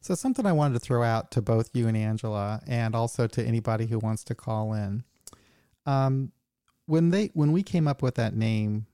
[0.00, 3.42] So, something I wanted to throw out to both you and Angela, and also to
[3.42, 5.04] anybody who wants to call in.
[5.86, 6.32] Um,
[6.86, 8.86] when they when we came up with that name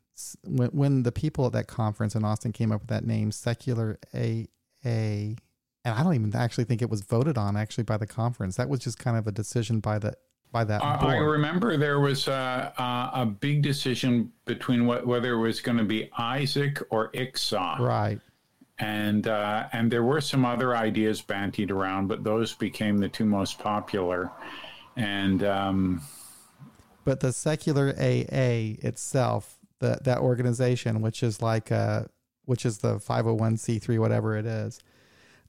[0.45, 3.99] when, when the people at that conference in Austin came up with that name, secular
[4.15, 5.37] AA,
[5.85, 8.57] and I don't even actually think it was voted on actually by the conference.
[8.57, 10.15] That was just kind of a decision by the
[10.51, 10.83] by that.
[10.83, 15.61] Uh, I remember there was a, a, a big decision between what, whether it was
[15.61, 17.79] going to be Isaac or Ixah.
[17.79, 18.21] Right.
[18.79, 23.25] And uh, and there were some other ideas bantied around, but those became the two
[23.25, 24.31] most popular.
[24.97, 26.03] And um,
[27.05, 32.05] but the secular AA itself that that organization, which is like uh,
[32.45, 34.81] which is the 501c3 whatever it is.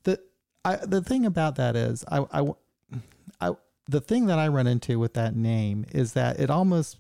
[0.04, 0.20] The
[0.66, 2.48] I, the thing about that is I, I,
[3.40, 3.52] I
[3.88, 6.98] the thing that I run into with that name is that it almost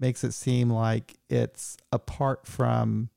[0.00, 3.10] makes it seem like it's apart from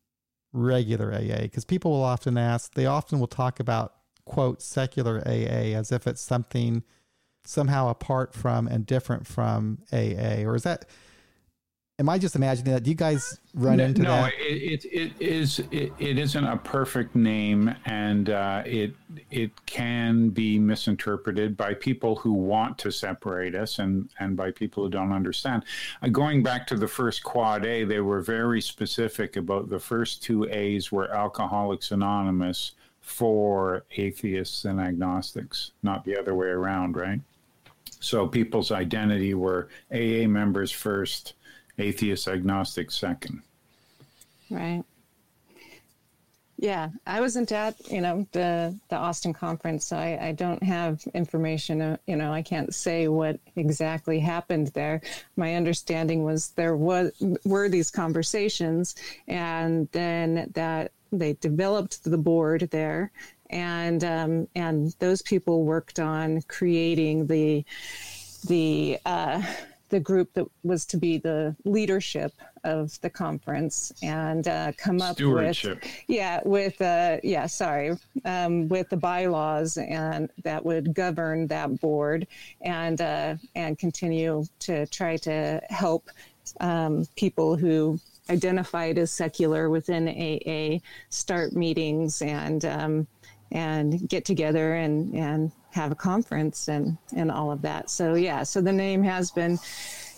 [0.54, 3.94] regular AA because people will often ask they often will talk about
[4.26, 6.84] quote secular AA as if it's something
[7.44, 10.86] somehow apart from and different from AA or is that
[11.98, 12.84] Am I just imagining that?
[12.84, 14.22] Do you guys run no, into no, that?
[14.22, 18.94] No, it, it, it is it, it isn't a perfect name, and uh, it
[19.32, 24.84] it can be misinterpreted by people who want to separate us, and and by people
[24.84, 25.64] who don't understand.
[26.02, 30.22] Uh, going back to the first quad A, they were very specific about the first
[30.22, 37.22] two A's were Alcoholics Anonymous for atheists and agnostics, not the other way around, right?
[38.02, 41.36] So people's identity were AA members first
[41.78, 43.42] atheist agnostic second.
[44.50, 44.84] Right.
[46.58, 51.04] Yeah, I wasn't at you know the the Austin conference, so I, I don't have
[51.14, 51.82] information.
[51.82, 55.02] Uh, you know, I can't say what exactly happened there.
[55.36, 57.12] My understanding was there was
[57.44, 58.96] were these conversations,
[59.28, 63.12] and then that they developed the board there,
[63.50, 67.66] and um, and those people worked on creating the
[68.48, 69.42] the uh,
[69.96, 72.34] the group that was to be the leadership
[72.66, 75.66] of the conference and uh, come up with
[76.10, 82.28] yeah with uh, yeah sorry um, with the bylaws and that would govern that board
[82.60, 86.10] and uh, and continue to try to help
[86.60, 87.98] um, people who
[88.30, 90.80] identified as secular within AA
[91.10, 93.08] start meetings and um,
[93.54, 97.90] and get together and and have a conference and and all of that.
[97.90, 99.60] So yeah, so the name has been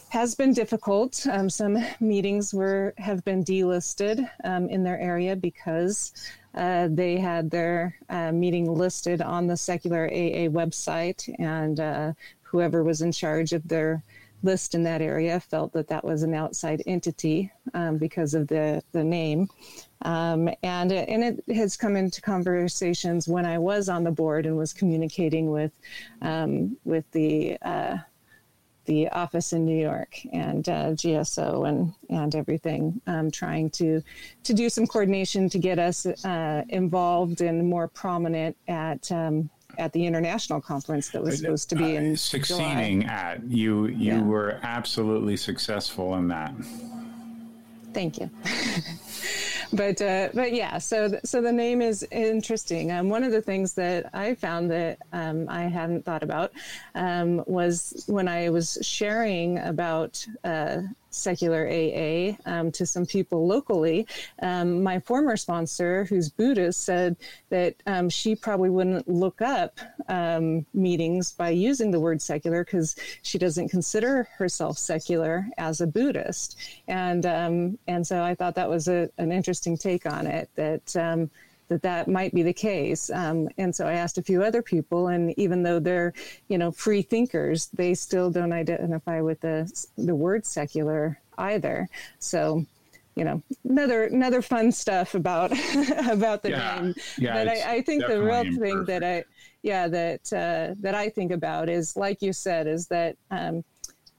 [0.09, 1.25] has been difficult.
[1.29, 6.13] Um, some meetings were have been delisted um, in their area because
[6.53, 12.83] uh, they had their uh, meeting listed on the secular AA website, and uh, whoever
[12.83, 14.03] was in charge of their
[14.43, 18.81] list in that area felt that that was an outside entity um, because of the
[18.91, 19.49] the name.
[20.03, 24.57] Um, and and it has come into conversations when I was on the board and
[24.57, 25.71] was communicating with
[26.21, 27.97] um, with the uh,
[28.85, 34.01] the office in New York and uh, GSO and and everything, um, trying to
[34.43, 39.93] to do some coordination to get us uh, involved and more prominent at um, at
[39.93, 43.13] the international conference that was supposed to be in uh, succeeding July.
[43.13, 44.21] at you you yeah.
[44.21, 46.53] were absolutely successful in that
[47.93, 48.29] thank you
[49.73, 52.91] but uh, but yeah, so so the name is interesting.
[52.91, 56.51] Um, one of the things that I found that um, I hadn't thought about
[56.95, 60.81] um, was when I was sharing about uh,
[61.17, 64.07] secular AA um, to some people locally.
[64.41, 67.15] Um, my former sponsor, who's Buddhist, said
[67.49, 72.95] that um, she probably wouldn't look up um, meetings by using the word secular because
[73.23, 76.57] she doesn't consider herself secular as a Buddhist.
[76.87, 80.95] And um, and so I thought that was a, an interesting take on it that
[80.95, 81.29] um,
[81.67, 83.09] that that might be the case.
[83.09, 86.13] Um, and so I asked a few other people, and even though they're,
[86.47, 91.89] you know, free thinkers, they still don't identify with the the word secular either.
[92.19, 92.65] So,
[93.15, 95.51] you know, another another fun stuff about
[96.09, 96.79] about the yeah.
[96.81, 96.95] name.
[97.17, 98.61] Yeah, but I, I think the real imperfect.
[98.61, 99.23] thing that I,
[99.61, 103.63] yeah, that uh, that I think about is, like you said, is that, um,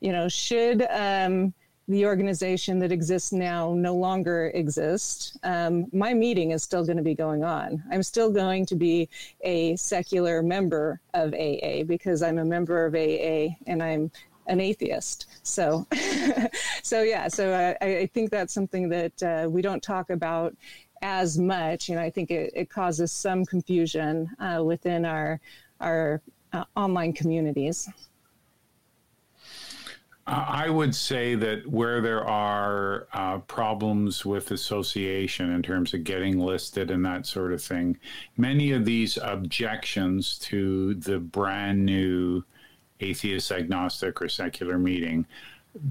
[0.01, 1.55] you know, should um,
[1.88, 7.03] the organization that exists now no longer exists, um, my meeting is still going to
[7.03, 7.83] be going on.
[7.90, 9.09] I'm still going to be
[9.40, 14.11] a secular member of AA because I'm a member of AA and I'm
[14.48, 15.27] an atheist.
[15.42, 15.87] So,
[16.83, 17.29] so yeah.
[17.29, 20.55] So I, I, think that's something that uh, we don't talk about
[21.03, 25.40] as much, and I think it, it causes some confusion uh, within our
[25.81, 26.20] our
[26.53, 27.88] uh, online communities.
[30.28, 36.38] I would say that where there are uh, problems with association in terms of getting
[36.38, 37.98] listed and that sort of thing,
[38.36, 42.44] many of these objections to the brand new
[43.00, 45.24] atheist, agnostic, or secular meeting,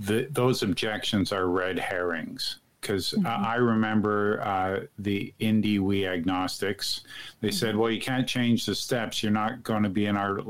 [0.01, 2.59] the, those objections are red herrings.
[2.79, 3.25] Because mm-hmm.
[3.25, 7.01] uh, I remember uh, the Indy We Agnostics,
[7.41, 7.55] they mm-hmm.
[7.55, 9.23] said, well, you can't change the steps.
[9.23, 10.41] You're not going to be in our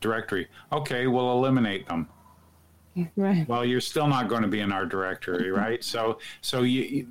[0.00, 0.48] directory.
[0.72, 2.08] Okay, we'll eliminate them
[3.16, 3.48] right.
[3.48, 5.82] Well you're still not going to be in our directory right?
[5.82, 7.06] So so you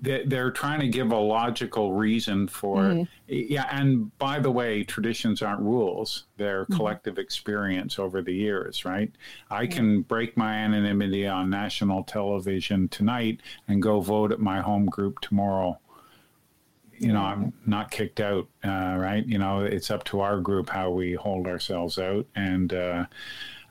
[0.00, 3.02] they're trying to give a logical reason for mm-hmm.
[3.26, 6.24] yeah and by the way traditions aren't rules.
[6.36, 6.76] They're mm-hmm.
[6.76, 9.12] collective experience over the years right?
[9.50, 14.86] I can break my anonymity on national television tonight and go vote at my home
[14.86, 15.78] group tomorrow.
[16.98, 19.24] You know, I'm not kicked out, uh, right?
[19.24, 23.06] You know, it's up to our group how we hold ourselves out, and uh,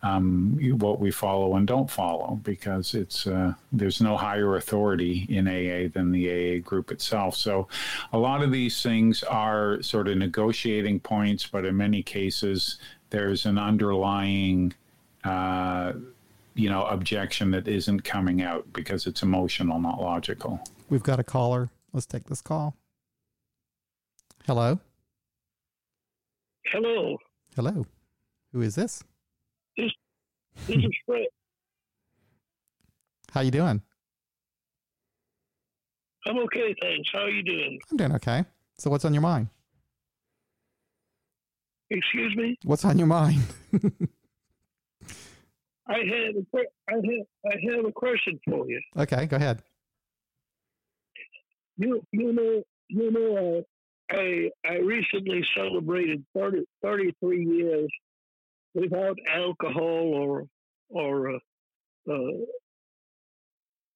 [0.03, 5.47] um, what we follow and don't follow because it's uh, there's no higher authority in
[5.47, 7.35] AA than the AA group itself.
[7.35, 7.67] So
[8.13, 12.77] a lot of these things are sort of negotiating points, but in many cases
[13.09, 14.73] there's an underlying
[15.23, 15.93] uh,
[16.53, 20.59] you know objection that isn't coming out because it's emotional, not logical.
[20.89, 21.69] We've got a caller.
[21.91, 22.75] Let's take this call.
[24.45, 24.79] Hello.
[26.67, 27.17] Hello.
[27.55, 27.85] Hello.
[28.53, 29.03] Who is this?
[29.03, 29.03] This,
[30.65, 31.27] this is Fred.
[33.31, 33.81] How you doing?
[36.25, 37.09] I'm okay, thanks.
[37.13, 37.79] How are you doing?
[37.91, 38.45] I'm doing okay.
[38.77, 39.47] So, what's on your mind?
[41.89, 42.57] Excuse me.
[42.63, 43.41] What's on your mind?
[45.87, 46.45] I had a,
[46.89, 47.03] I have
[47.45, 48.81] I have a question for you.
[48.97, 49.61] Okay, go ahead.
[51.77, 57.89] You you know you know uh, I I recently celebrated 30, 33 years
[58.77, 60.47] without alcohol or
[60.89, 61.39] or uh,
[62.11, 62.31] uh,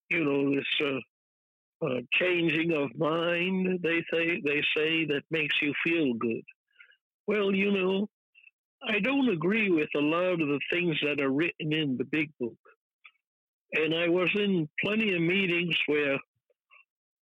[0.10, 3.80] you know this uh, uh, changing of mind.
[3.84, 6.44] They say they say that makes you feel good.
[7.28, 8.10] Well, you know,
[8.84, 12.32] I don't agree with a lot of the things that are written in the big
[12.40, 12.58] book.
[13.74, 16.16] and I was in plenty of meetings where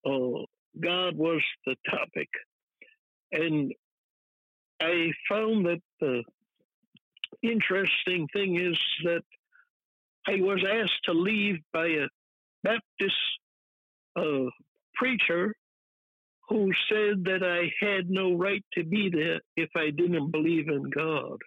[0.07, 0.45] uh,
[0.81, 2.29] God was the topic,
[3.33, 3.73] and
[4.81, 6.23] I found that the
[7.43, 9.23] interesting thing is that
[10.27, 12.07] I was asked to leave by a
[12.63, 13.17] Baptist
[14.17, 14.51] uh,
[14.95, 15.55] preacher
[16.49, 20.91] who said that I had no right to be there if I didn't believe in
[20.91, 21.39] God.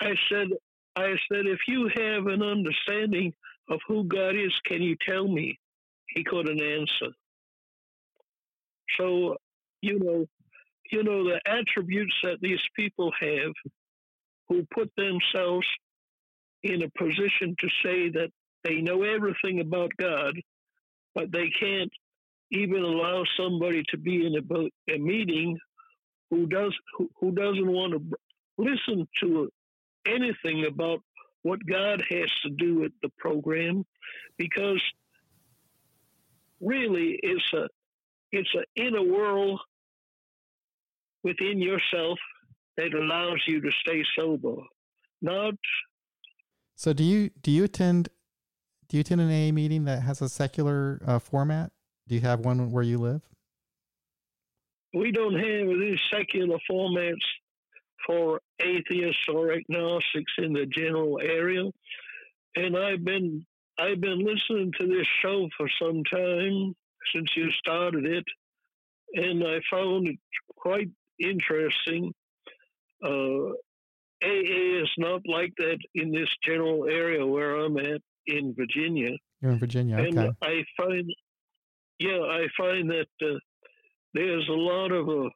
[0.00, 0.48] I said,
[0.94, 3.32] I said, if you have an understanding
[3.68, 5.58] of who God is, can you tell me?
[6.08, 7.12] He couldn't answer.
[8.98, 9.36] So,
[9.80, 10.26] you know,
[10.90, 13.52] you know the attributes that these people have
[14.48, 15.66] who put themselves
[16.62, 18.30] in a position to say that
[18.64, 20.34] they know everything about God,
[21.14, 21.92] but they can't
[22.50, 25.58] even allow somebody to be in a, a meeting
[26.30, 28.16] who does who, who doesn't want to
[28.58, 29.50] listen to
[30.06, 31.00] anything about
[31.42, 33.84] what God has to do with the program,
[34.36, 34.82] because
[36.60, 37.68] really it's a
[38.32, 39.60] it's an inner world
[41.22, 42.18] within yourself
[42.76, 44.56] that allows you to stay sober,
[45.22, 45.54] not.
[46.74, 48.08] So do you do you attend
[48.88, 51.72] do you attend an AA meeting that has a secular uh, format?
[52.06, 53.22] Do you have one where you live?
[54.94, 57.24] We don't have these secular formats
[58.06, 61.64] for atheists or agnostics in the general area.
[62.54, 63.44] And I've been
[63.78, 66.74] I've been listening to this show for some time
[67.14, 68.24] since you started it,
[69.14, 70.18] and I found it
[70.56, 72.12] quite interesting.
[73.04, 73.52] Uh,
[74.22, 79.10] AA is not like that in this general area where I'm at in Virginia.
[79.40, 80.30] You're in Virginia, okay.
[80.42, 81.10] I find
[81.98, 83.38] yeah, I find that uh,
[84.14, 85.30] there's a lot of uh,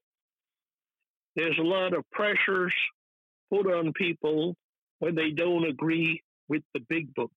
[1.37, 2.75] there's a lot of pressures
[3.53, 4.57] put on people
[4.99, 7.33] when they don't agree with the big book,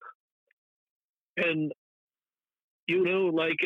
[1.37, 1.71] and
[2.87, 3.59] you know, like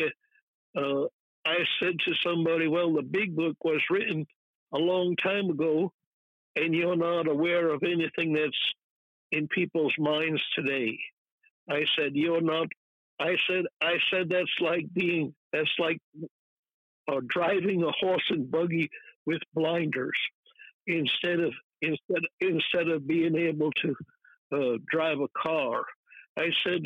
[0.76, 1.06] uh, uh,
[1.46, 4.26] I said to somebody, well, the big book was written
[4.72, 5.92] a long time ago,
[6.58, 8.74] and you're not aware of anything that's
[9.32, 10.98] in people's minds today.
[11.70, 12.68] I said, you're not.
[13.20, 15.98] I said, I said that's like being that's like
[17.10, 18.88] uh, driving a horse and buggy
[19.26, 20.18] with blinders
[20.86, 21.52] instead of
[21.82, 23.94] instead instead of being able to
[24.52, 25.84] uh, drive a car.
[26.38, 26.82] I said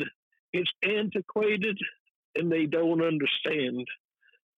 [0.51, 1.77] it's antiquated
[2.35, 3.87] and they don't understand.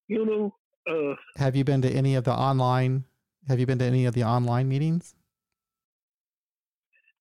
[0.08, 0.56] You know.
[0.88, 3.06] Uh, have you been to any of the online?
[3.48, 5.14] Have you been to any of the online meetings?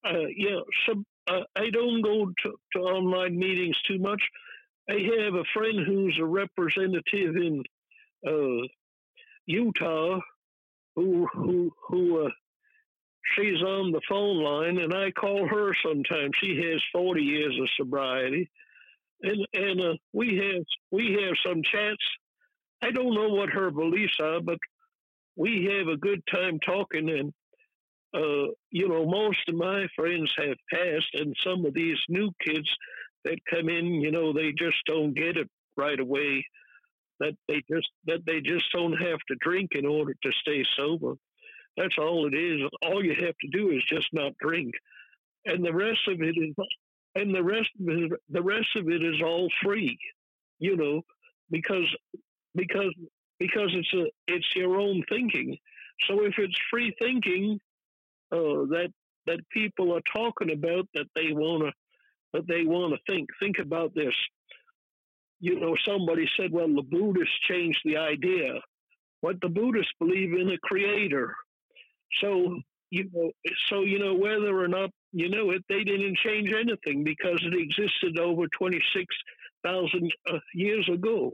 [0.04, 4.22] Uh, yeah, some, uh, I don't go to, to online meetings too much
[4.88, 7.62] I have a friend who's a representative in
[8.26, 8.66] uh,
[9.46, 10.20] Utah
[10.94, 12.30] who who who uh,
[13.34, 16.32] she's on the phone line and I call her sometimes.
[16.40, 18.50] She has 40 years of sobriety.
[19.22, 22.04] And and uh, we have we have some chats.
[22.82, 24.58] I don't know what her beliefs are, but
[25.36, 27.32] we have a good time talking and
[28.14, 32.68] uh, you know, most of my friends have passed, and some of these new kids
[33.24, 36.46] that come in, you know, they just don't get it right away.
[37.20, 41.14] That they just that they just don't have to drink in order to stay sober.
[41.76, 42.60] That's all it is.
[42.82, 44.74] All you have to do is just not drink,
[45.44, 46.54] and the rest of it is,
[47.16, 49.98] and the rest of it, the rest of it is all free,
[50.60, 51.02] you know,
[51.50, 51.92] because
[52.54, 52.94] because
[53.38, 55.56] because it's a it's your own thinking.
[56.08, 57.58] So if it's free thinking
[58.32, 58.88] uh, that
[59.26, 61.72] that people are talking about that they want to
[62.34, 63.28] but they want to think.
[63.40, 64.12] Think about this.
[65.38, 68.54] You know, somebody said, well, the Buddhists changed the idea.
[69.20, 71.32] What the Buddhists believe in a creator.
[72.20, 72.58] So,
[72.90, 73.30] you know,
[73.70, 77.54] so, you know, whether or not you know it, they didn't change anything because it
[77.56, 81.32] existed over 26,000 uh, years ago.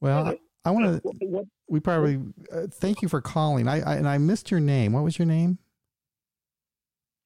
[0.00, 0.34] Well, uh,
[0.64, 2.20] I want to, we probably,
[2.52, 3.68] uh, thank you for calling.
[3.68, 4.92] I, I, and I missed your name.
[4.92, 5.58] What was your name?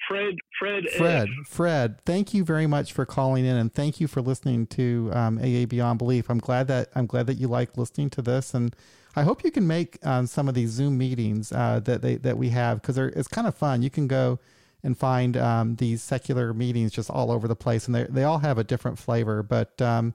[0.09, 1.49] Fred, Fred, Fred, F.
[1.49, 2.05] Fred.
[2.05, 5.65] Thank you very much for calling in, and thank you for listening to um, AA
[5.65, 6.29] Beyond Belief.
[6.29, 8.75] I'm glad that I'm glad that you like listening to this, and
[9.15, 12.37] I hope you can make um, some of these Zoom meetings uh, that they that
[12.37, 13.83] we have because it's kind of fun.
[13.83, 14.39] You can go
[14.83, 18.39] and find um, these secular meetings just all over the place, and they they all
[18.39, 19.43] have a different flavor.
[19.43, 20.15] But um,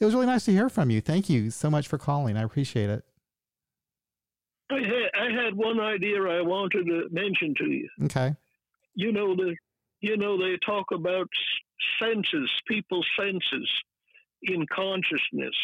[0.00, 1.00] it was really nice to hear from you.
[1.00, 2.36] Thank you so much for calling.
[2.36, 3.04] I appreciate it.
[4.70, 7.88] I had, I had one idea I wanted to mention to you.
[8.04, 8.34] Okay
[8.98, 9.54] you know the
[10.00, 11.28] you know they talk about
[12.02, 13.70] senses, people's senses
[14.42, 15.54] in consciousness.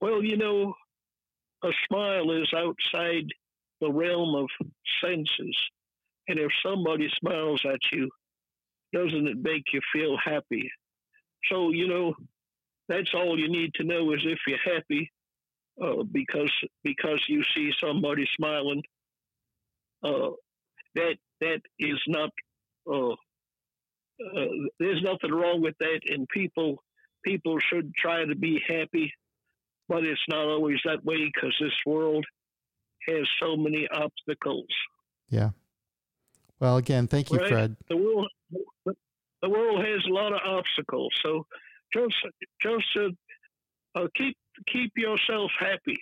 [0.00, 0.74] Well, you know,
[1.62, 3.26] a smile is outside
[3.80, 4.48] the realm of
[5.02, 5.56] senses.
[6.28, 8.08] And if somebody smiles at you,
[8.92, 10.70] doesn't it make you feel happy?
[11.50, 12.14] so you know,
[12.90, 15.10] that's all you need to know is if you're happy,
[15.80, 18.82] uh, because because you see somebody smiling.
[20.02, 20.30] Uh,
[20.96, 22.30] that that is not.
[22.90, 24.46] Uh, uh,
[24.78, 26.82] there's nothing wrong with that, and people
[27.24, 29.12] people should try to be happy,
[29.88, 32.26] but it's not always that way because this world
[33.08, 34.66] has so many obstacles.
[35.28, 35.50] Yeah.
[36.58, 37.48] Well, again, thank you, right?
[37.48, 37.76] Fred.
[37.88, 38.28] The world,
[38.84, 41.46] the world has a lot of obstacles, so
[41.92, 42.14] just
[42.62, 44.36] just uh, uh, keep
[44.66, 45.98] keep yourself happy,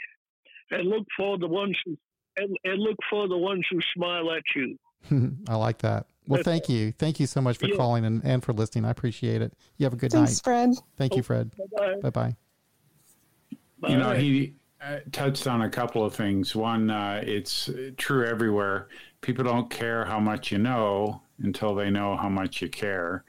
[0.70, 1.96] and look for the ones who
[2.36, 4.78] and, and look for the ones who smile at you.
[5.48, 6.06] I like that.
[6.26, 6.92] Well, thank you.
[6.92, 7.76] Thank you so much for yeah.
[7.76, 8.84] calling and, and for listening.
[8.84, 9.54] I appreciate it.
[9.78, 10.40] You have a good Thanks, night.
[10.44, 10.70] Fred.
[10.98, 11.50] Thank you, Fred.
[12.02, 12.36] Bye bye.
[13.86, 16.54] You know, he uh, touched on a couple of things.
[16.54, 18.88] One, uh, it's true everywhere.
[19.20, 23.24] People don't care how much you know until they know how much you care.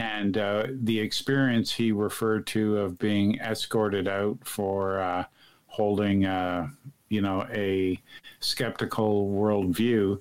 [0.00, 5.24] And uh, the experience he referred to of being escorted out for uh,
[5.66, 6.68] holding, uh,
[7.10, 8.00] you know, a
[8.38, 10.18] skeptical worldview.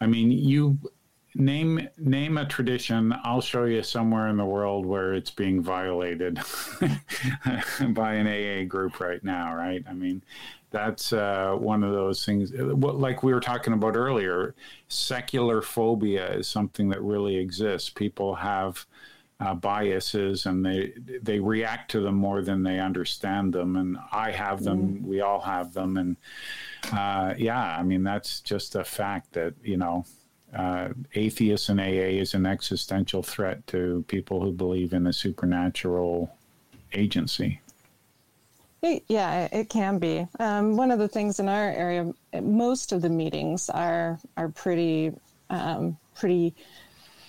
[0.00, 0.78] I mean, you
[1.36, 6.40] name name a tradition i'll show you somewhere in the world where it's being violated
[7.90, 10.20] by an aa group right now right i mean
[10.72, 14.56] that's uh, one of those things like we were talking about earlier
[14.88, 18.84] secular phobia is something that really exists people have
[19.40, 24.30] uh, biases and they they react to them more than they understand them and i
[24.30, 25.02] have them mm.
[25.02, 26.16] we all have them and
[26.92, 30.04] uh, yeah i mean that's just a fact that you know
[30.54, 36.34] uh, atheists and AA is an existential threat to people who believe in a supernatural
[36.92, 37.60] agency.
[38.82, 40.26] yeah, it can be.
[40.38, 42.12] Um, one of the things in our area,
[42.42, 45.12] most of the meetings are are pretty
[45.50, 46.54] um, pretty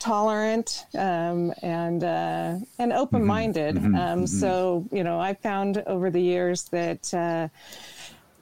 [0.02, 3.76] tolerant um, and uh, and open minded.
[3.76, 3.95] Mm-hmm.
[3.95, 4.26] Um, mm-hmm.
[4.26, 7.14] So you know, I found over the years that.
[7.14, 7.47] Uh,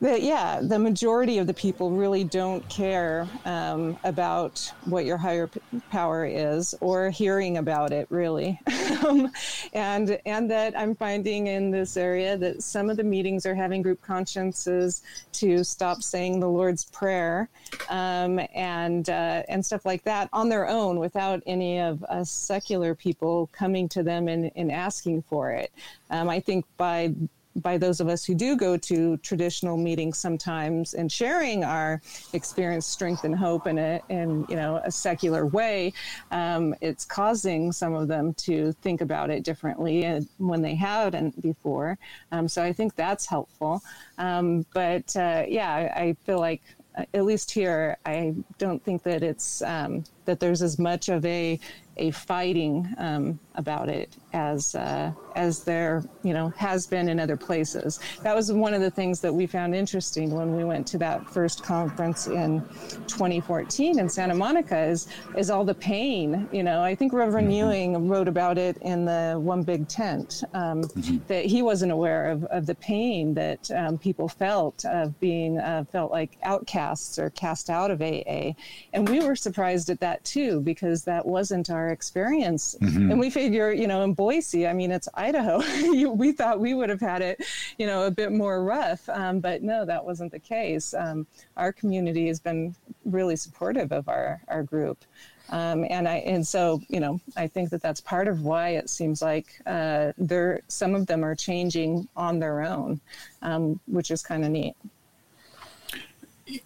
[0.01, 5.59] yeah, the majority of the people really don't care um, about what your higher p-
[5.89, 8.59] power is or hearing about it really,
[9.05, 9.29] um,
[9.73, 13.81] and and that I'm finding in this area that some of the meetings are having
[13.81, 15.01] group consciences
[15.33, 17.49] to stop saying the Lord's Prayer
[17.89, 22.95] um, and uh, and stuff like that on their own without any of us secular
[22.95, 25.71] people coming to them and, and asking for it.
[26.09, 27.13] Um, I think by
[27.55, 32.01] by those of us who do go to traditional meetings sometimes and sharing our
[32.33, 35.93] experience, strength, and hope in a in you know a secular way,
[36.31, 41.97] um, it's causing some of them to think about it differently when they hadn't before.
[42.31, 43.81] Um, so I think that's helpful.
[44.17, 46.61] Um, but uh, yeah, I, I feel like
[46.97, 51.25] uh, at least here, I don't think that it's um, that there's as much of
[51.25, 51.59] a
[51.99, 57.35] a fighting um, about it as uh, as there you know has been in other
[57.35, 57.99] places.
[58.23, 61.29] That was one of the things that we found interesting when we went to that
[61.29, 62.61] first conference in
[63.07, 66.47] 2014 in Santa Monica is is all the pain.
[66.51, 67.69] You know, I think Reverend mm-hmm.
[67.69, 71.17] Ewing wrote about it in the One Big Tent um, mm-hmm.
[71.27, 75.83] that he wasn't aware of of the pain that um, people felt of being uh,
[75.91, 78.53] felt like outcasts or cast out of AA,
[78.93, 82.75] and we were surprised at that too because that wasn't our experience.
[82.81, 83.11] Mm-hmm.
[83.11, 85.59] And we figure, you know, in Boise, I mean, it's Idaho.
[86.13, 87.45] we thought we would have had it,
[87.77, 90.93] you know, a bit more rough, um, but no, that wasn't the case.
[90.93, 95.03] Um, our community has been really supportive of our our group.
[95.51, 98.89] Um, and I and so you know I think that that's part of why it
[98.89, 103.01] seems like uh, there some of them are changing on their own,
[103.41, 104.75] um, which is kind of neat.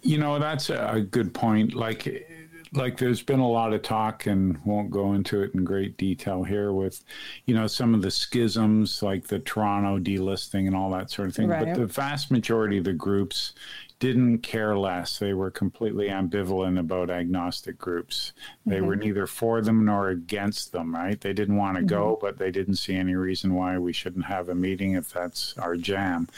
[0.02, 1.74] You know that's a good point.
[1.74, 2.28] Like
[2.76, 6.42] like there's been a lot of talk and won't go into it in great detail
[6.42, 7.04] here with
[7.46, 11.34] you know some of the schisms like the toronto delisting and all that sort of
[11.34, 11.66] thing right.
[11.66, 13.52] but the vast majority of the groups
[14.00, 18.32] didn't care less they were completely ambivalent about agnostic groups
[18.66, 18.86] they mm-hmm.
[18.86, 21.88] were neither for them nor against them right they didn't want to mm-hmm.
[21.88, 25.56] go but they didn't see any reason why we shouldn't have a meeting if that's
[25.58, 26.28] our jam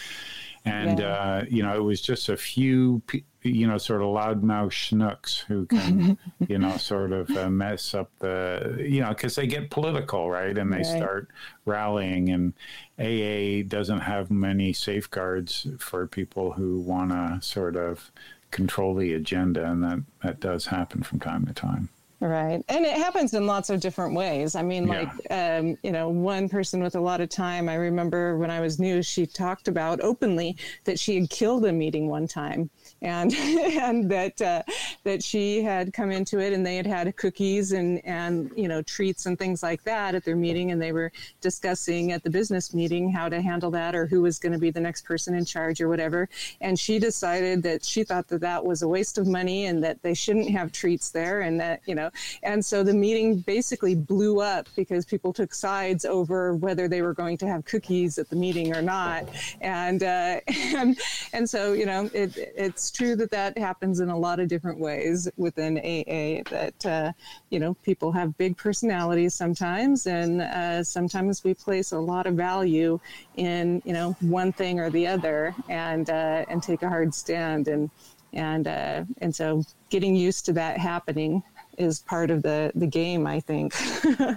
[0.66, 1.06] and yeah.
[1.06, 3.00] uh, you know it was just a few
[3.48, 6.18] you know sort of loudmouth schnooks who can
[6.48, 10.58] you know sort of uh, mess up the you know because they get political right
[10.58, 10.86] and they right.
[10.86, 11.28] start
[11.64, 12.52] rallying and
[12.98, 18.10] aa doesn't have many safeguards for people who want to sort of
[18.50, 21.88] control the agenda and that that does happen from time to time
[22.18, 22.64] Right.
[22.68, 24.54] And it happens in lots of different ways.
[24.54, 28.38] I mean, like, um, you know, one person with a lot of time, I remember
[28.38, 32.26] when I was new, she talked about openly that she had killed a meeting one
[32.26, 32.70] time
[33.02, 34.62] and and that uh,
[35.04, 38.82] that she had come into it and they had had cookies and and you know
[38.82, 40.70] treats and things like that at their meeting.
[40.70, 44.38] And they were discussing at the business meeting how to handle that or who was
[44.38, 46.28] going to be the next person in charge or whatever.
[46.60, 50.02] And she decided that she thought that that was a waste of money and that
[50.02, 52.10] they shouldn't have treats there and that you know
[52.42, 57.14] and so the meeting basically blew up because people took sides over whether they were
[57.14, 59.24] going to have cookies at the meeting or not.
[59.60, 60.98] And uh, and
[61.32, 64.46] and so you know it it's it's true that that happens in a lot of
[64.46, 66.48] different ways within AA.
[66.50, 67.12] That uh,
[67.50, 72.34] you know people have big personalities sometimes, and uh, sometimes we place a lot of
[72.34, 73.00] value
[73.36, 77.66] in you know one thing or the other, and uh, and take a hard stand,
[77.66, 77.90] and
[78.32, 81.42] and uh, and so getting used to that happening
[81.78, 83.74] is part of the the game, I think,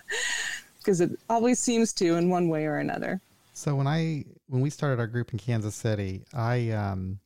[0.80, 3.22] because it always seems to in one way or another.
[3.54, 7.20] So when I when we started our group in Kansas City, I um,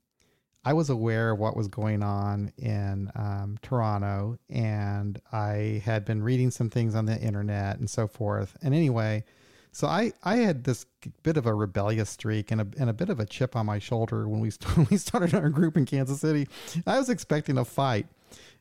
[0.65, 6.23] I was aware of what was going on in um, Toronto, and I had been
[6.23, 8.55] reading some things on the internet and so forth.
[8.61, 9.25] And anyway,
[9.73, 10.85] so I, I had this
[11.23, 13.79] bit of a rebellious streak and a, and a bit of a chip on my
[13.79, 16.47] shoulder when we, when we started our group in Kansas City.
[16.87, 18.07] I was expecting a fight,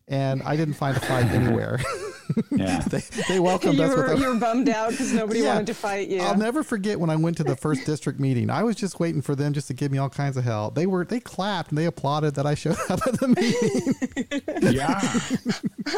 [0.08, 1.78] and I didn't find a fight anywhere.
[2.50, 2.80] Yeah.
[2.88, 5.54] they, they welcomed you us were, with a, you were bummed out because nobody Yeah.
[5.54, 6.20] wanted to fight you.
[6.20, 8.50] I'll never forget when I went to the first district meeting.
[8.50, 10.70] I was just waiting for them just to give me all kinds of hell.
[10.70, 14.74] They were they clapped and they applauded that I showed up at the meeting.
[14.74, 15.00] Yeah.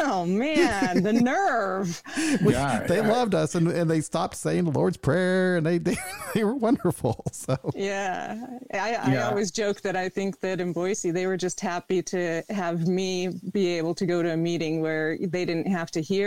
[0.03, 2.01] oh man, the nerve!
[2.41, 2.85] yeah.
[2.87, 5.97] they I- loved us and, and they stopped saying the Lord's Prayer and they they,
[6.33, 7.23] they were wonderful.
[7.31, 8.37] So Yeah,
[8.73, 12.43] I, I always joke that I think that in Boise they were just happy to
[12.49, 16.24] have me be able to go to a meeting where they didn't have to hear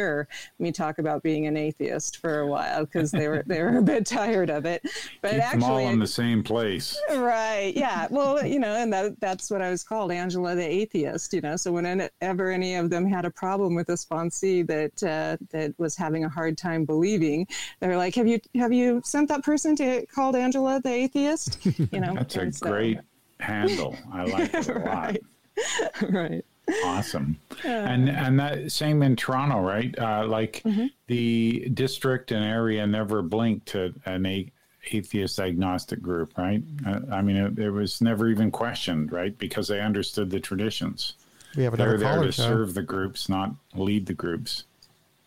[0.58, 3.82] me talk about being an atheist for a while because they were they were a
[3.82, 4.82] bit tired of it.
[5.22, 7.00] But Keep them all actually, in the same place.
[7.10, 7.72] Right.
[7.74, 8.06] Yeah.
[8.10, 11.32] Well, you know, and that that's what I was called, Angela the atheist.
[11.32, 15.36] You know, so whenever any of them had a problem with a sponsee that uh,
[15.50, 17.46] that was having a hard time believing,
[17.80, 22.00] they're like, "Have you have you sent that person to called Angela the atheist?" You
[22.00, 22.98] know, That's a so- great
[23.40, 23.96] handle.
[24.12, 24.82] I like it a lot.
[26.02, 26.10] right.
[26.10, 26.44] right.
[26.84, 27.36] Awesome.
[27.64, 29.96] And and that same in Toronto, right?
[29.98, 30.62] Uh, like
[31.06, 34.50] the district and area never blinked to an a-
[34.92, 36.62] atheist agnostic group, right?
[36.86, 39.36] Uh, I mean, it, it was never even questioned, right?
[39.38, 41.14] Because they understood the traditions.
[41.56, 42.30] we have They're there to Joe.
[42.30, 44.64] serve the groups, not lead the groups.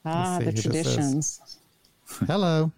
[0.06, 0.64] Ah, the who this is.
[0.66, 1.58] traditions.
[2.28, 2.72] Hello.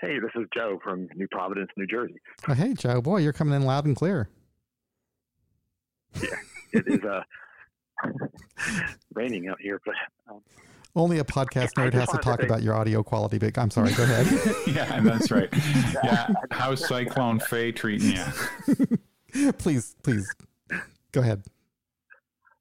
[0.00, 2.14] Hey, this is Joe from New Providence, New Jersey.
[2.48, 4.28] Oh, hey Joe, boy, you're coming in loud and clear.
[6.14, 6.28] Yeah,
[6.72, 7.22] it is uh,
[9.14, 9.94] raining out here, but
[10.30, 10.40] um,
[10.96, 13.38] Only a podcast nerd has to wanted to talk about your audio quality.
[13.38, 13.92] But I'm sorry.
[13.92, 14.26] Go ahead.
[14.66, 15.48] yeah, that's right.
[16.04, 19.52] Yeah, how's Cyclone Fay treating you?
[19.52, 20.28] please, please,
[21.12, 21.42] go ahead.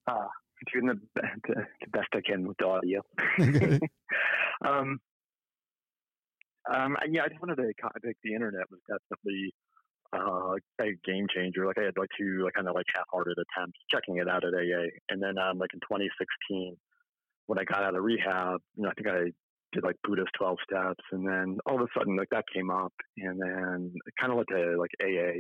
[0.08, 0.28] uh,
[0.74, 3.02] doing the, the, the best I can with the audio.
[4.66, 5.00] um,
[6.74, 9.54] um, yeah, I just wanted to kind of think the internet was definitely
[10.14, 11.66] uh, a game changer.
[11.66, 14.54] Like I had like two like kind of like half-hearted attempts checking it out at
[14.54, 16.76] AA, and then um, like in 2016
[17.48, 19.32] when I got out of rehab, you know, I think I
[19.74, 22.94] did like Buddhist 12 steps, and then all of a sudden like that came up,
[23.18, 25.34] and then kind of like to like AA,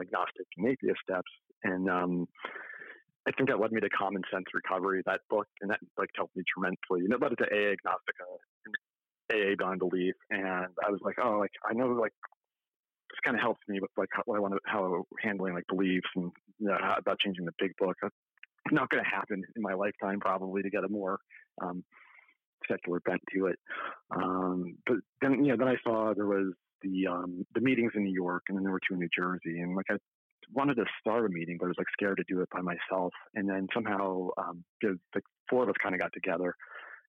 [0.00, 1.30] agnostic and atheist steps,
[1.62, 2.26] and um,
[3.26, 6.36] I think that led me to Common Sense Recovery, that book, and that like helped
[6.36, 7.06] me tremendously.
[7.06, 8.26] And it led to AA Agnostica,
[9.32, 12.12] AA Beyond Belief, and I was like, oh, like I know like
[13.14, 16.08] this kind of helps me with like how I want to how handling like beliefs
[16.16, 17.96] and you know, how, about changing the big book.
[18.02, 18.14] That's
[18.72, 21.18] not going to happen in my lifetime, probably to get a more
[21.62, 21.84] um,
[22.68, 23.58] secular bent to it.
[24.10, 26.52] Um, but then, you know, then I saw there was
[26.82, 29.60] the um, the meetings in New York, and then there were two in New Jersey,
[29.60, 29.96] and like I
[30.52, 33.12] wanted to start a meeting, but I was like scared to do it by myself.
[33.34, 34.98] And then somehow, um, the
[35.48, 36.54] four of us kind of got together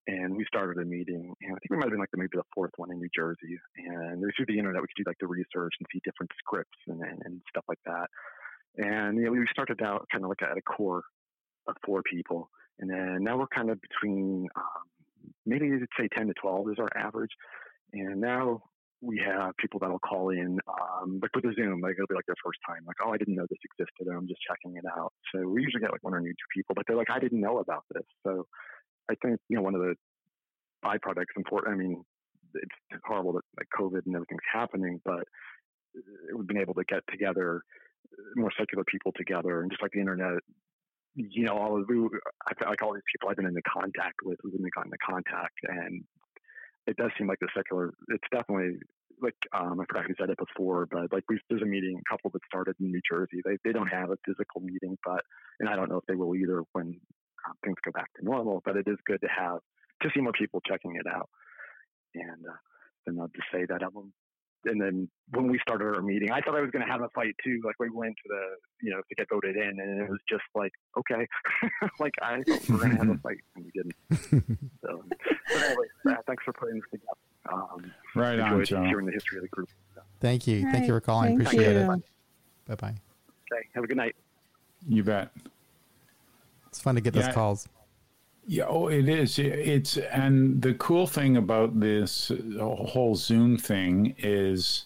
[0.07, 1.33] and we started a meeting.
[1.41, 3.09] And I think we might have been like the, maybe the fourth one in New
[3.15, 3.57] Jersey.
[3.77, 7.01] And through the internet, we could do like the research and see different scripts and,
[7.01, 8.07] and, and stuff like that.
[8.77, 11.03] And you know, we started out kind of like at a core
[11.67, 12.49] of four people.
[12.79, 14.83] And then now we're kind of between um,
[15.45, 17.31] maybe you'd say 10 to 12 is our average.
[17.93, 18.61] And now
[19.01, 22.25] we have people that'll call in, um, like with a Zoom, like it'll be like
[22.25, 25.13] their first time, like, oh, I didn't know this existed, I'm just checking it out.
[25.33, 27.59] So we usually get like one or two people, but they're like, I didn't know
[27.59, 28.03] about this.
[28.25, 28.47] So
[29.09, 29.95] I think you know one of the
[30.83, 31.73] byproducts important.
[31.73, 32.03] I mean,
[32.53, 35.23] it's horrible that like COVID and everything's happening, but
[36.35, 37.61] we've been able to get together
[38.35, 40.39] more secular people together, and just like the internet
[41.15, 44.53] you know, all of, we, like all these people I've been in contact with, we've
[44.53, 46.03] been gotten into contact, and
[46.87, 47.93] it does seem like the secular.
[48.09, 48.79] It's definitely
[49.21, 52.09] like um, I forgot who said it before, but like we, there's a meeting, a
[52.13, 53.41] couple that started in New Jersey.
[53.45, 55.21] They they don't have a physical meeting, but
[55.59, 56.99] and I don't know if they will either when
[57.47, 58.61] uh, things go back to normal.
[58.65, 59.59] But it is good to have
[60.01, 61.29] to see more people checking it out,
[62.13, 62.57] and uh,
[63.05, 64.13] then I'll just say that album
[64.65, 67.09] and then when we started our meeting, I thought I was going to have a
[67.09, 67.61] fight too.
[67.63, 70.43] Like we went to the, you know, to get voted in, and it was just
[70.53, 71.27] like, okay,
[71.99, 74.59] like I thought we were going to have a fight, and we didn't.
[74.81, 77.13] so, but anyway, uh, thanks for putting this together.
[77.51, 78.83] Um, right on, Joe.
[78.83, 79.69] Hearing the history of the group.
[79.93, 80.01] So.
[80.19, 80.73] Thank you, right.
[80.73, 81.37] thank you for calling.
[81.37, 81.93] Thank Appreciate you.
[81.93, 82.01] it.
[82.67, 82.95] Bye bye.
[83.53, 84.15] Okay, have a good night.
[84.87, 85.31] You bet.
[86.75, 87.21] It's fun to get yeah.
[87.21, 87.69] those calls.
[88.45, 89.39] Yeah, oh, it is.
[89.39, 94.85] It's and the cool thing about this whole Zoom thing is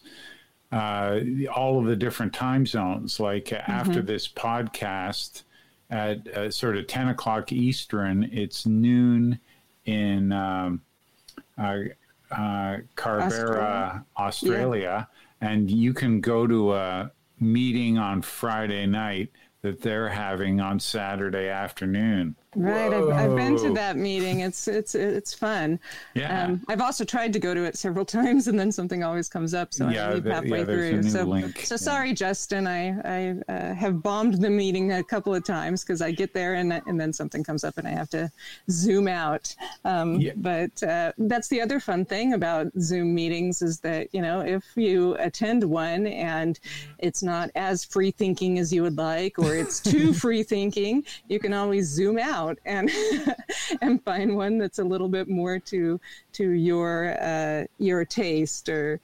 [0.72, 1.20] uh,
[1.54, 3.20] all of the different time zones.
[3.20, 3.72] Like mm-hmm.
[3.72, 5.44] after this podcast
[5.90, 9.40] at uh, sort of ten o'clock Eastern, it's noon
[9.86, 10.82] in um,
[11.58, 11.86] uh,
[12.30, 15.08] Canberra, Australia, Australia
[15.42, 15.50] yeah.
[15.50, 19.32] and you can go to a meeting on Friday night
[19.62, 22.36] that they're having on Saturday afternoon.
[22.56, 24.40] Right, I've, I've, been to that meeting.
[24.40, 25.80] It's it's it's fun.
[26.16, 29.30] Yeah, um, I've also tried to go to it several times, and then something always
[29.30, 31.04] comes up, so yeah, I leave halfway yeah, through.
[31.04, 31.60] So, link.
[31.60, 31.78] so yeah.
[31.78, 32.66] sorry, Justin.
[32.66, 36.56] I I uh, have bombed the meeting a couple of times because I get there
[36.56, 38.32] and and then something comes up and I have to
[38.72, 39.56] zoom out.
[39.86, 40.34] Um, yeah.
[40.36, 44.66] But uh, that's the other fun thing about Zoom meetings is that you know if
[44.76, 46.60] you attend one and
[46.98, 51.40] it's not as free thinking as you would like, or it's too free thinking, you
[51.40, 52.90] can always zoom out and
[53.82, 56.00] and find one that's a little bit more to
[56.34, 59.00] to your uh, your taste or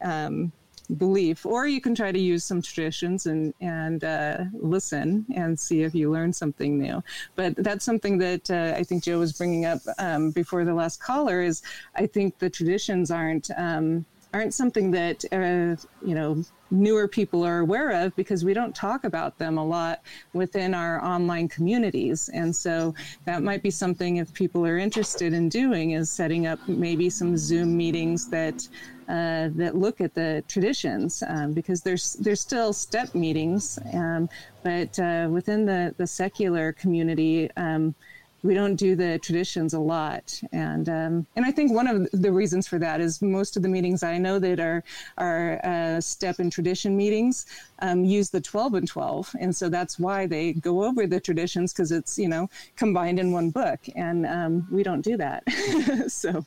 [0.00, 0.52] um,
[0.96, 5.82] belief, or you can try to use some traditions and and uh, listen and see
[5.82, 7.02] if you learn something new.
[7.36, 11.02] But that's something that uh, I think Joe was bringing up um, before the last
[11.02, 11.42] caller.
[11.42, 11.62] Is
[11.94, 13.50] I think the traditions aren't.
[13.56, 15.76] Um, aren't something that uh,
[16.06, 20.02] you know newer people are aware of because we don't talk about them a lot
[20.32, 22.28] within our online communities.
[22.32, 26.58] And so that might be something if people are interested in doing is setting up
[26.68, 28.68] maybe some zoom meetings that
[29.08, 34.28] uh, that look at the traditions um, because there's there's still step meetings um,
[34.62, 37.94] but uh, within the the secular community um,
[38.42, 42.30] we don't do the traditions a lot, and um, and I think one of the
[42.30, 44.84] reasons for that is most of the meetings I know that are
[45.16, 47.46] are uh, step and tradition meetings
[47.80, 51.72] um, use the twelve and twelve, and so that's why they go over the traditions
[51.72, 55.42] because it's you know combined in one book, and um, we don't do that.
[56.08, 56.44] so.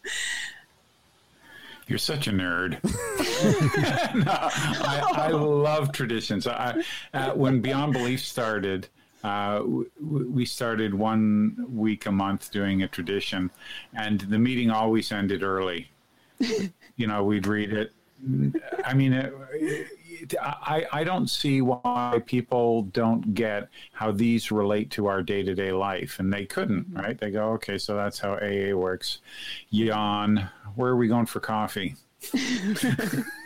[1.87, 2.81] You're such a nerd.
[4.15, 6.47] no, I, I, love traditions.
[6.47, 6.81] I,
[7.13, 8.87] uh, when Beyond Belief started,
[9.24, 9.63] uh,
[9.99, 13.51] we started one week a month doing a tradition,
[13.93, 15.91] and the meeting always ended early.
[16.95, 17.93] you know, we'd read it.
[18.86, 24.91] I mean, it, it, I, I don't see why people don't get how these relate
[24.91, 27.17] to our day to day life, and they couldn't, right?
[27.17, 29.19] They go, okay, so that's how AA works.
[29.69, 30.49] Yawn.
[30.76, 31.95] Where are we going for coffee?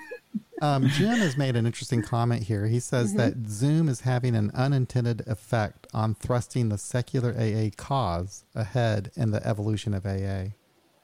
[0.61, 2.65] Um, Jim has made an interesting comment here.
[2.67, 3.17] He says mm-hmm.
[3.17, 9.31] that Zoom is having an unintended effect on thrusting the secular AA cause ahead in
[9.31, 10.51] the evolution of AA.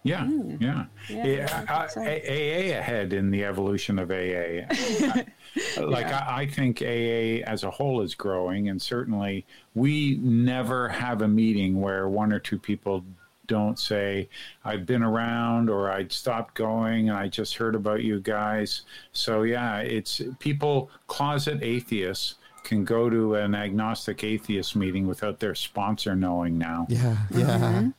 [0.04, 0.60] Yeah, mm.
[0.60, 0.86] yeah.
[1.10, 4.66] yeah, yeah uh, AA ahead in the evolution of AA.
[5.80, 6.26] like yeah.
[6.28, 9.45] I, I, think AA as a whole is growing, and certainly
[9.76, 13.06] we never have a meeting where one or two people
[13.52, 14.30] don't say,
[14.64, 18.84] I've been around or I'd stopped going and I just heard about you guys.
[19.12, 25.56] So, yeah, it's people, closet atheists, can go to an agnostic atheist meeting without their
[25.56, 26.86] sponsor knowing now.
[26.89, 27.89] Yeah, yeah, mm-hmm.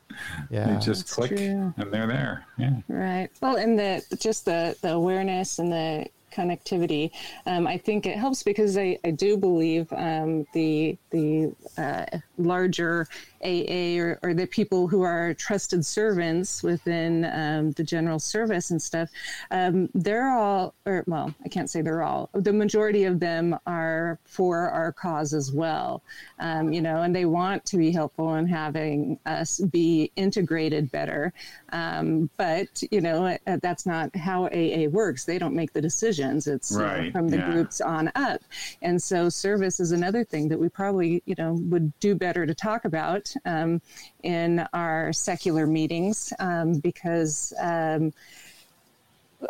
[0.51, 0.67] yeah.
[0.67, 1.75] They just That's click true.
[1.77, 2.47] and they're there.
[2.57, 2.77] Yeah.
[2.89, 3.29] Right.
[3.41, 7.11] Well, and the just the the awareness and the connectivity.
[7.47, 13.07] Um, I think it helps because I, I do believe um, the the uh, larger
[13.45, 18.81] AA or, or the people who are trusted servants within um, the general service and
[18.81, 19.09] stuff,
[19.51, 24.19] um, they're all, or well, I can't say they're all, the majority of them are
[24.25, 26.03] for our cause as well,
[26.39, 31.33] um, you know, and they want to be helpful in having us be integrated better.
[31.73, 35.25] Um, but, you know, uh, that's not how AA works.
[35.25, 35.83] They don't make the
[36.23, 36.47] decisions.
[36.47, 36.99] It's right.
[36.99, 37.51] you know, from the yeah.
[37.51, 38.43] groups on up.
[38.81, 42.55] And so service is another thing that we probably, you know, would do better to
[42.55, 43.81] talk about um,
[44.23, 48.13] in our secular meetings um, because um,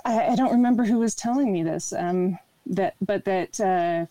[0.05, 1.93] I, I, don't remember who was telling me this.
[1.93, 4.07] Um, that, but that uh,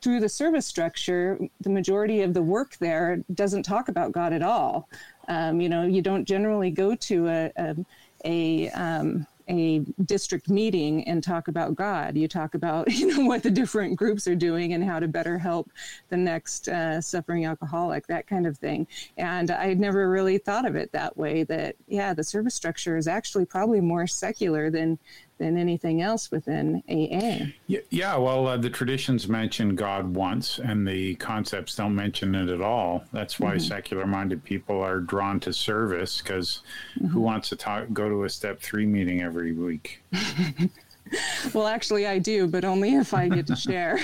[0.00, 4.42] through the service structure, the majority of the work there doesn't talk about God at
[4.42, 4.88] all.
[5.28, 7.76] Um, you know, you don't generally go to a, a,
[8.24, 12.16] a um, a district meeting and talk about God.
[12.16, 15.38] You talk about you know what the different groups are doing and how to better
[15.38, 15.70] help
[16.08, 18.86] the next uh, suffering alcoholic, that kind of thing.
[19.16, 21.42] And I had never really thought of it that way.
[21.44, 24.98] That yeah, the service structure is actually probably more secular than
[25.38, 27.46] than anything else within AA.
[27.90, 32.60] Yeah, well, uh, the traditions mention God once, and the concepts don't mention it at
[32.60, 33.04] all.
[33.12, 33.66] That's why mm-hmm.
[33.66, 36.60] secular-minded people are drawn to service because
[36.96, 37.08] mm-hmm.
[37.08, 40.02] who wants to talk, go to a step three meeting every week?
[41.54, 43.98] well, actually, I do, but only if I get to share.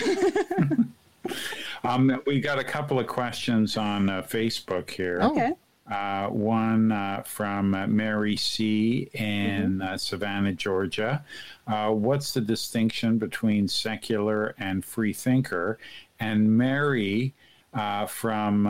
[1.84, 5.20] um, we got a couple of questions on uh, Facebook here.
[5.22, 5.52] Okay.
[5.91, 9.09] Uh, one uh, from uh, Mary C.
[9.14, 9.97] in mm-hmm.
[9.97, 11.24] Savannah, Georgia.
[11.66, 15.78] Uh, what's the distinction between secular and free thinker?
[16.20, 17.32] And Mary
[17.72, 18.66] uh, from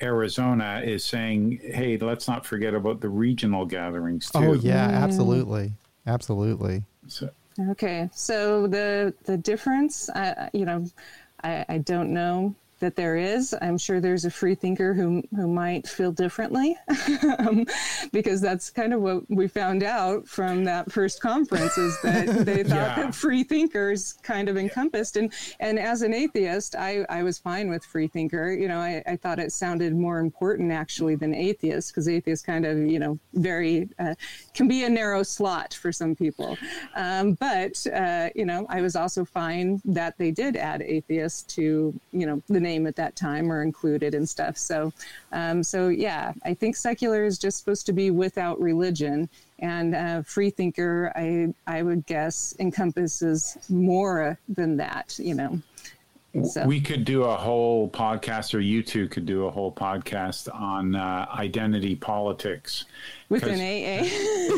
[0.00, 4.38] Arizona is saying, hey, let's not forget about the regional gatherings, too.
[4.38, 5.72] Oh, yeah, absolutely.
[6.06, 6.84] Absolutely.
[7.08, 7.30] So,
[7.70, 8.08] okay.
[8.14, 10.86] So the, the difference, uh, you know,
[11.42, 13.54] I, I don't know that there is.
[13.62, 16.76] I'm sure there's a free thinker who who might feel differently,
[17.38, 17.66] um,
[18.12, 22.64] because that's kind of what we found out from that first conference is that they
[22.64, 23.02] thought yeah.
[23.02, 25.16] that free thinkers kind of encompassed.
[25.16, 28.52] And and as an atheist, I, I was fine with free thinker.
[28.52, 32.64] You know, I, I thought it sounded more important actually than atheist because atheist kind
[32.64, 34.14] of you know very uh,
[34.54, 36.56] can be a narrow slot for some people.
[36.96, 41.94] Um, but uh, you know, I was also fine that they did add atheist to
[42.12, 44.56] you know the name at that time or included and stuff.
[44.56, 44.92] So,
[45.32, 50.22] um, so yeah, I think secular is just supposed to be without religion, and uh,
[50.22, 55.18] free thinker, I I would guess encompasses more than that.
[55.18, 55.62] You know.
[56.44, 56.64] So.
[56.64, 60.94] We could do a whole podcast, or you two could do a whole podcast on
[60.94, 62.84] uh, identity politics
[63.30, 64.06] within AA.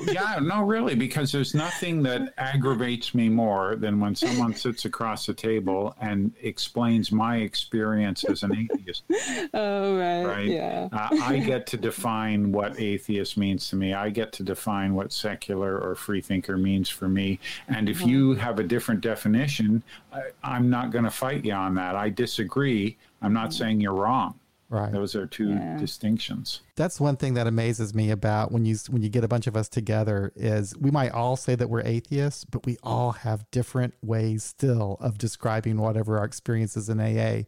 [0.12, 5.25] yeah, no, really, because there's nothing that aggravates me more than when someone sits across
[5.25, 9.05] the table and explains my experience as an atheist.
[9.55, 10.25] Oh, right.
[10.25, 10.47] Right.
[10.47, 10.89] Yeah.
[10.93, 13.93] Uh, I get to define what atheist means to me.
[13.93, 17.39] I get to define what secular or free thinker means for me.
[17.68, 18.41] And if you mm-hmm.
[18.41, 19.83] have a different definition,
[20.13, 21.97] I, I'm not going to fight you on that.
[21.97, 22.99] I disagree.
[23.21, 23.59] I'm not mm-hmm.
[23.59, 24.39] saying you're wrong.
[24.73, 24.91] Right.
[24.91, 25.77] Those are two yeah.
[25.77, 26.63] distinctions.
[26.77, 29.55] That's one thing that amazes me about when you when you get a bunch of
[29.55, 33.93] us together is we might all say that we're atheists, but we all have different
[34.03, 37.43] ways still of describing whatever our experiences in AA.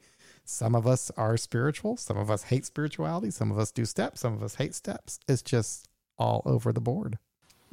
[0.45, 4.21] Some of us are spiritual, some of us hate spirituality, some of us do steps,
[4.21, 5.19] some of us hate steps.
[5.27, 5.89] It's just
[6.19, 7.17] all over the board.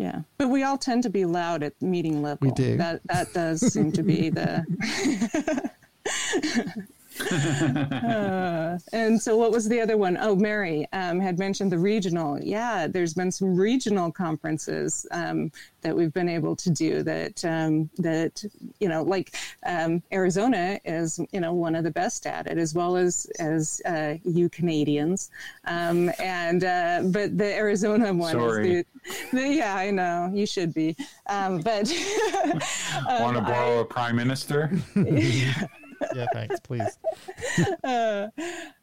[0.01, 2.47] Yeah, but we all tend to be loud at meeting level.
[2.47, 2.75] We do.
[2.77, 5.69] That that does seem to be the
[7.31, 10.17] uh, and so, what was the other one?
[10.19, 12.41] Oh, Mary um, had mentioned the regional.
[12.41, 15.51] Yeah, there's been some regional conferences um,
[15.81, 17.03] that we've been able to do.
[17.03, 18.43] That um, that
[18.79, 19.35] you know, like
[19.65, 23.81] um, Arizona is you know one of the best at it, as well as as
[23.85, 25.31] uh, you Canadians.
[25.65, 28.71] Um, and uh, but the Arizona one Sorry.
[28.71, 28.85] is
[29.31, 30.95] the, the, yeah, I know you should be.
[31.27, 31.91] Um, but
[33.05, 34.71] want to borrow I, a prime minister?
[34.95, 35.67] yeah
[36.15, 36.97] yeah, thanks, please.
[37.83, 38.29] Uh,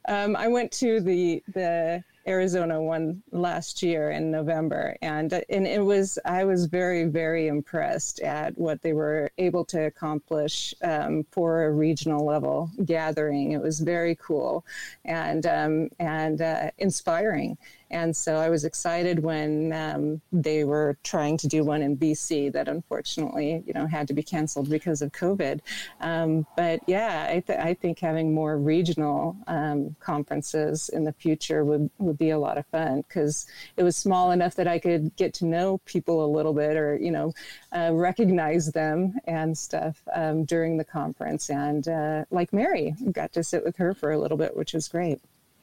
[0.07, 5.83] um, I went to the the Arizona one last year in November, and and it
[5.83, 11.65] was I was very very impressed at what they were able to accomplish um, for
[11.65, 13.53] a regional level gathering.
[13.53, 14.65] It was very cool
[15.05, 17.57] and um, and uh, inspiring.
[17.91, 22.51] And so I was excited when um, they were trying to do one in BC
[22.53, 25.59] that unfortunately, you know, had to be canceled because of COVID.
[25.99, 31.63] Um, but yeah, I, th- I, think having more regional um, conferences in the future
[31.65, 35.15] would, would be a lot of fun because it was small enough that I could
[35.15, 37.33] get to know people a little bit or, you know,
[37.71, 41.49] uh, recognize them and stuff um, during the conference.
[41.49, 44.87] And uh, like Mary, got to sit with her for a little bit, which was
[44.87, 45.19] great.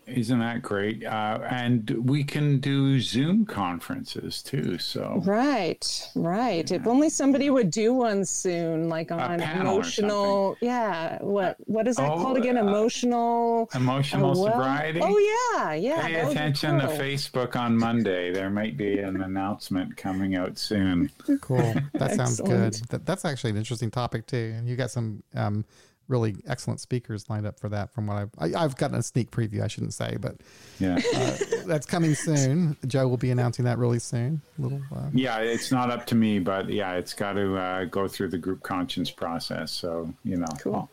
[0.07, 1.05] Isn't that great?
[1.05, 4.79] Uh, and we can do Zoom conferences too.
[4.79, 6.71] So right, right.
[6.71, 6.77] Yeah.
[6.77, 10.57] If only somebody would do one soon, like on emotional.
[10.61, 11.19] Yeah.
[11.23, 12.57] What what is that oh, called again?
[12.57, 13.69] Uh, emotional.
[13.75, 15.01] Emotional uh, sobriety.
[15.03, 15.19] Oh
[15.59, 16.07] yeah, yeah.
[16.07, 16.89] Pay attention cool.
[16.89, 18.31] to Facebook on Monday.
[18.31, 21.11] There might be an announcement coming out soon.
[21.41, 21.75] Cool.
[21.95, 22.75] That sounds good.
[22.91, 24.55] That, that's actually an interesting topic too.
[24.57, 25.65] And you got some um,
[26.09, 27.93] really excellent speakers lined up for that.
[27.93, 30.37] From what I've I, I've gotten a sneak preview, I shouldn't say, but
[30.79, 30.99] Yeah.
[31.15, 31.37] uh,
[31.67, 32.77] that's coming soon.
[32.87, 34.41] Joe will be announcing that really soon.
[34.59, 38.07] Little uh, Yeah, it's not up to me, but yeah, it's got to uh, go
[38.09, 39.73] through the group conscience process.
[39.73, 40.89] So, you know, Cool.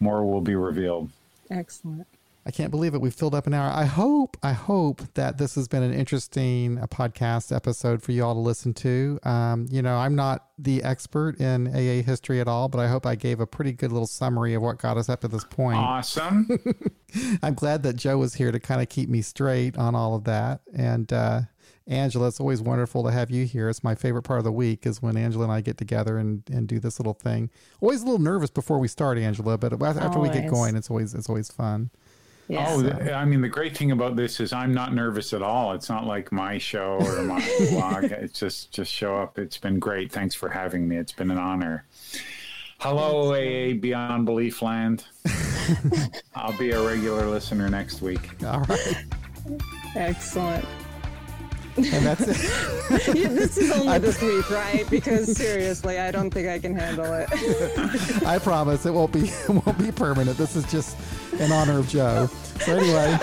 [0.00, 1.10] more will be revealed.
[1.50, 2.06] Excellent.
[2.46, 3.00] I can't believe it.
[3.00, 3.72] We've filled up an hour.
[3.72, 8.22] I hope, I hope that this has been an interesting uh, podcast episode for you
[8.22, 9.18] all to listen to.
[9.22, 13.06] Um, you know, I'm not the expert in AA history at all, but I hope
[13.06, 15.78] I gave a pretty good little summary of what got us up to this point.
[15.78, 16.48] Awesome.
[17.42, 20.24] I'm glad that Joe was here to kind of keep me straight on all of
[20.24, 20.60] that.
[20.74, 21.42] And uh,
[21.86, 23.70] Angela, it's always wonderful to have you here.
[23.70, 26.42] It's my favorite part of the week is when Angela and I get together and,
[26.50, 27.50] and do this little thing.
[27.80, 31.14] Always a little nervous before we start, Angela, but after we get going, it's always
[31.14, 31.90] it's always fun.
[32.48, 32.66] Yeah.
[32.68, 35.72] Oh, th- I mean, the great thing about this is I'm not nervous at all.
[35.72, 37.40] It's not like my show or my
[37.70, 38.04] blog.
[38.04, 39.38] It's just just show up.
[39.38, 40.12] It's been great.
[40.12, 40.96] Thanks for having me.
[40.96, 41.84] It's been an honor.
[42.78, 45.06] Hello, AA Beyond Belief Land.
[46.34, 48.42] I'll be a regular listener next week.
[48.44, 49.04] All right.
[49.96, 50.64] Excellent.
[51.76, 52.70] And that's it.
[53.14, 54.88] Yeah, this is only this week, right?
[54.90, 57.28] Because seriously, I don't think I can handle it.
[58.26, 60.36] I promise it won't be it won't be permanent.
[60.36, 60.96] This is just
[61.38, 62.28] in honor of Joe.
[62.60, 63.18] So anyway,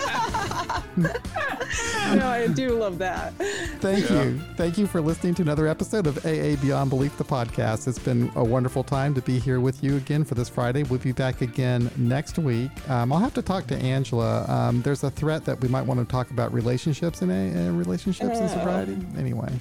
[0.97, 3.33] no, I do love that.
[3.79, 4.39] thank you.
[4.57, 7.87] Thank you for listening to another episode of AA Beyond Belief the podcast.
[7.87, 10.83] It's been a wonderful time to be here with you again for this Friday.
[10.83, 12.71] We'll be back again next week.
[12.89, 14.45] Um, I'll have to talk to Angela.
[14.49, 17.71] Um, there's a threat that we might want to talk about relationships in a, uh,
[17.71, 18.97] relationships in sobriety.
[19.17, 19.51] Anyway,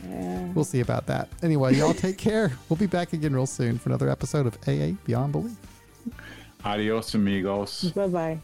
[0.54, 1.28] we'll see about that.
[1.42, 2.52] Anyway, y'all take care.
[2.68, 5.56] We'll be back again real soon for another episode of AA Beyond Belief.
[6.64, 7.92] Adios, amigos.
[7.92, 8.40] Bye bye.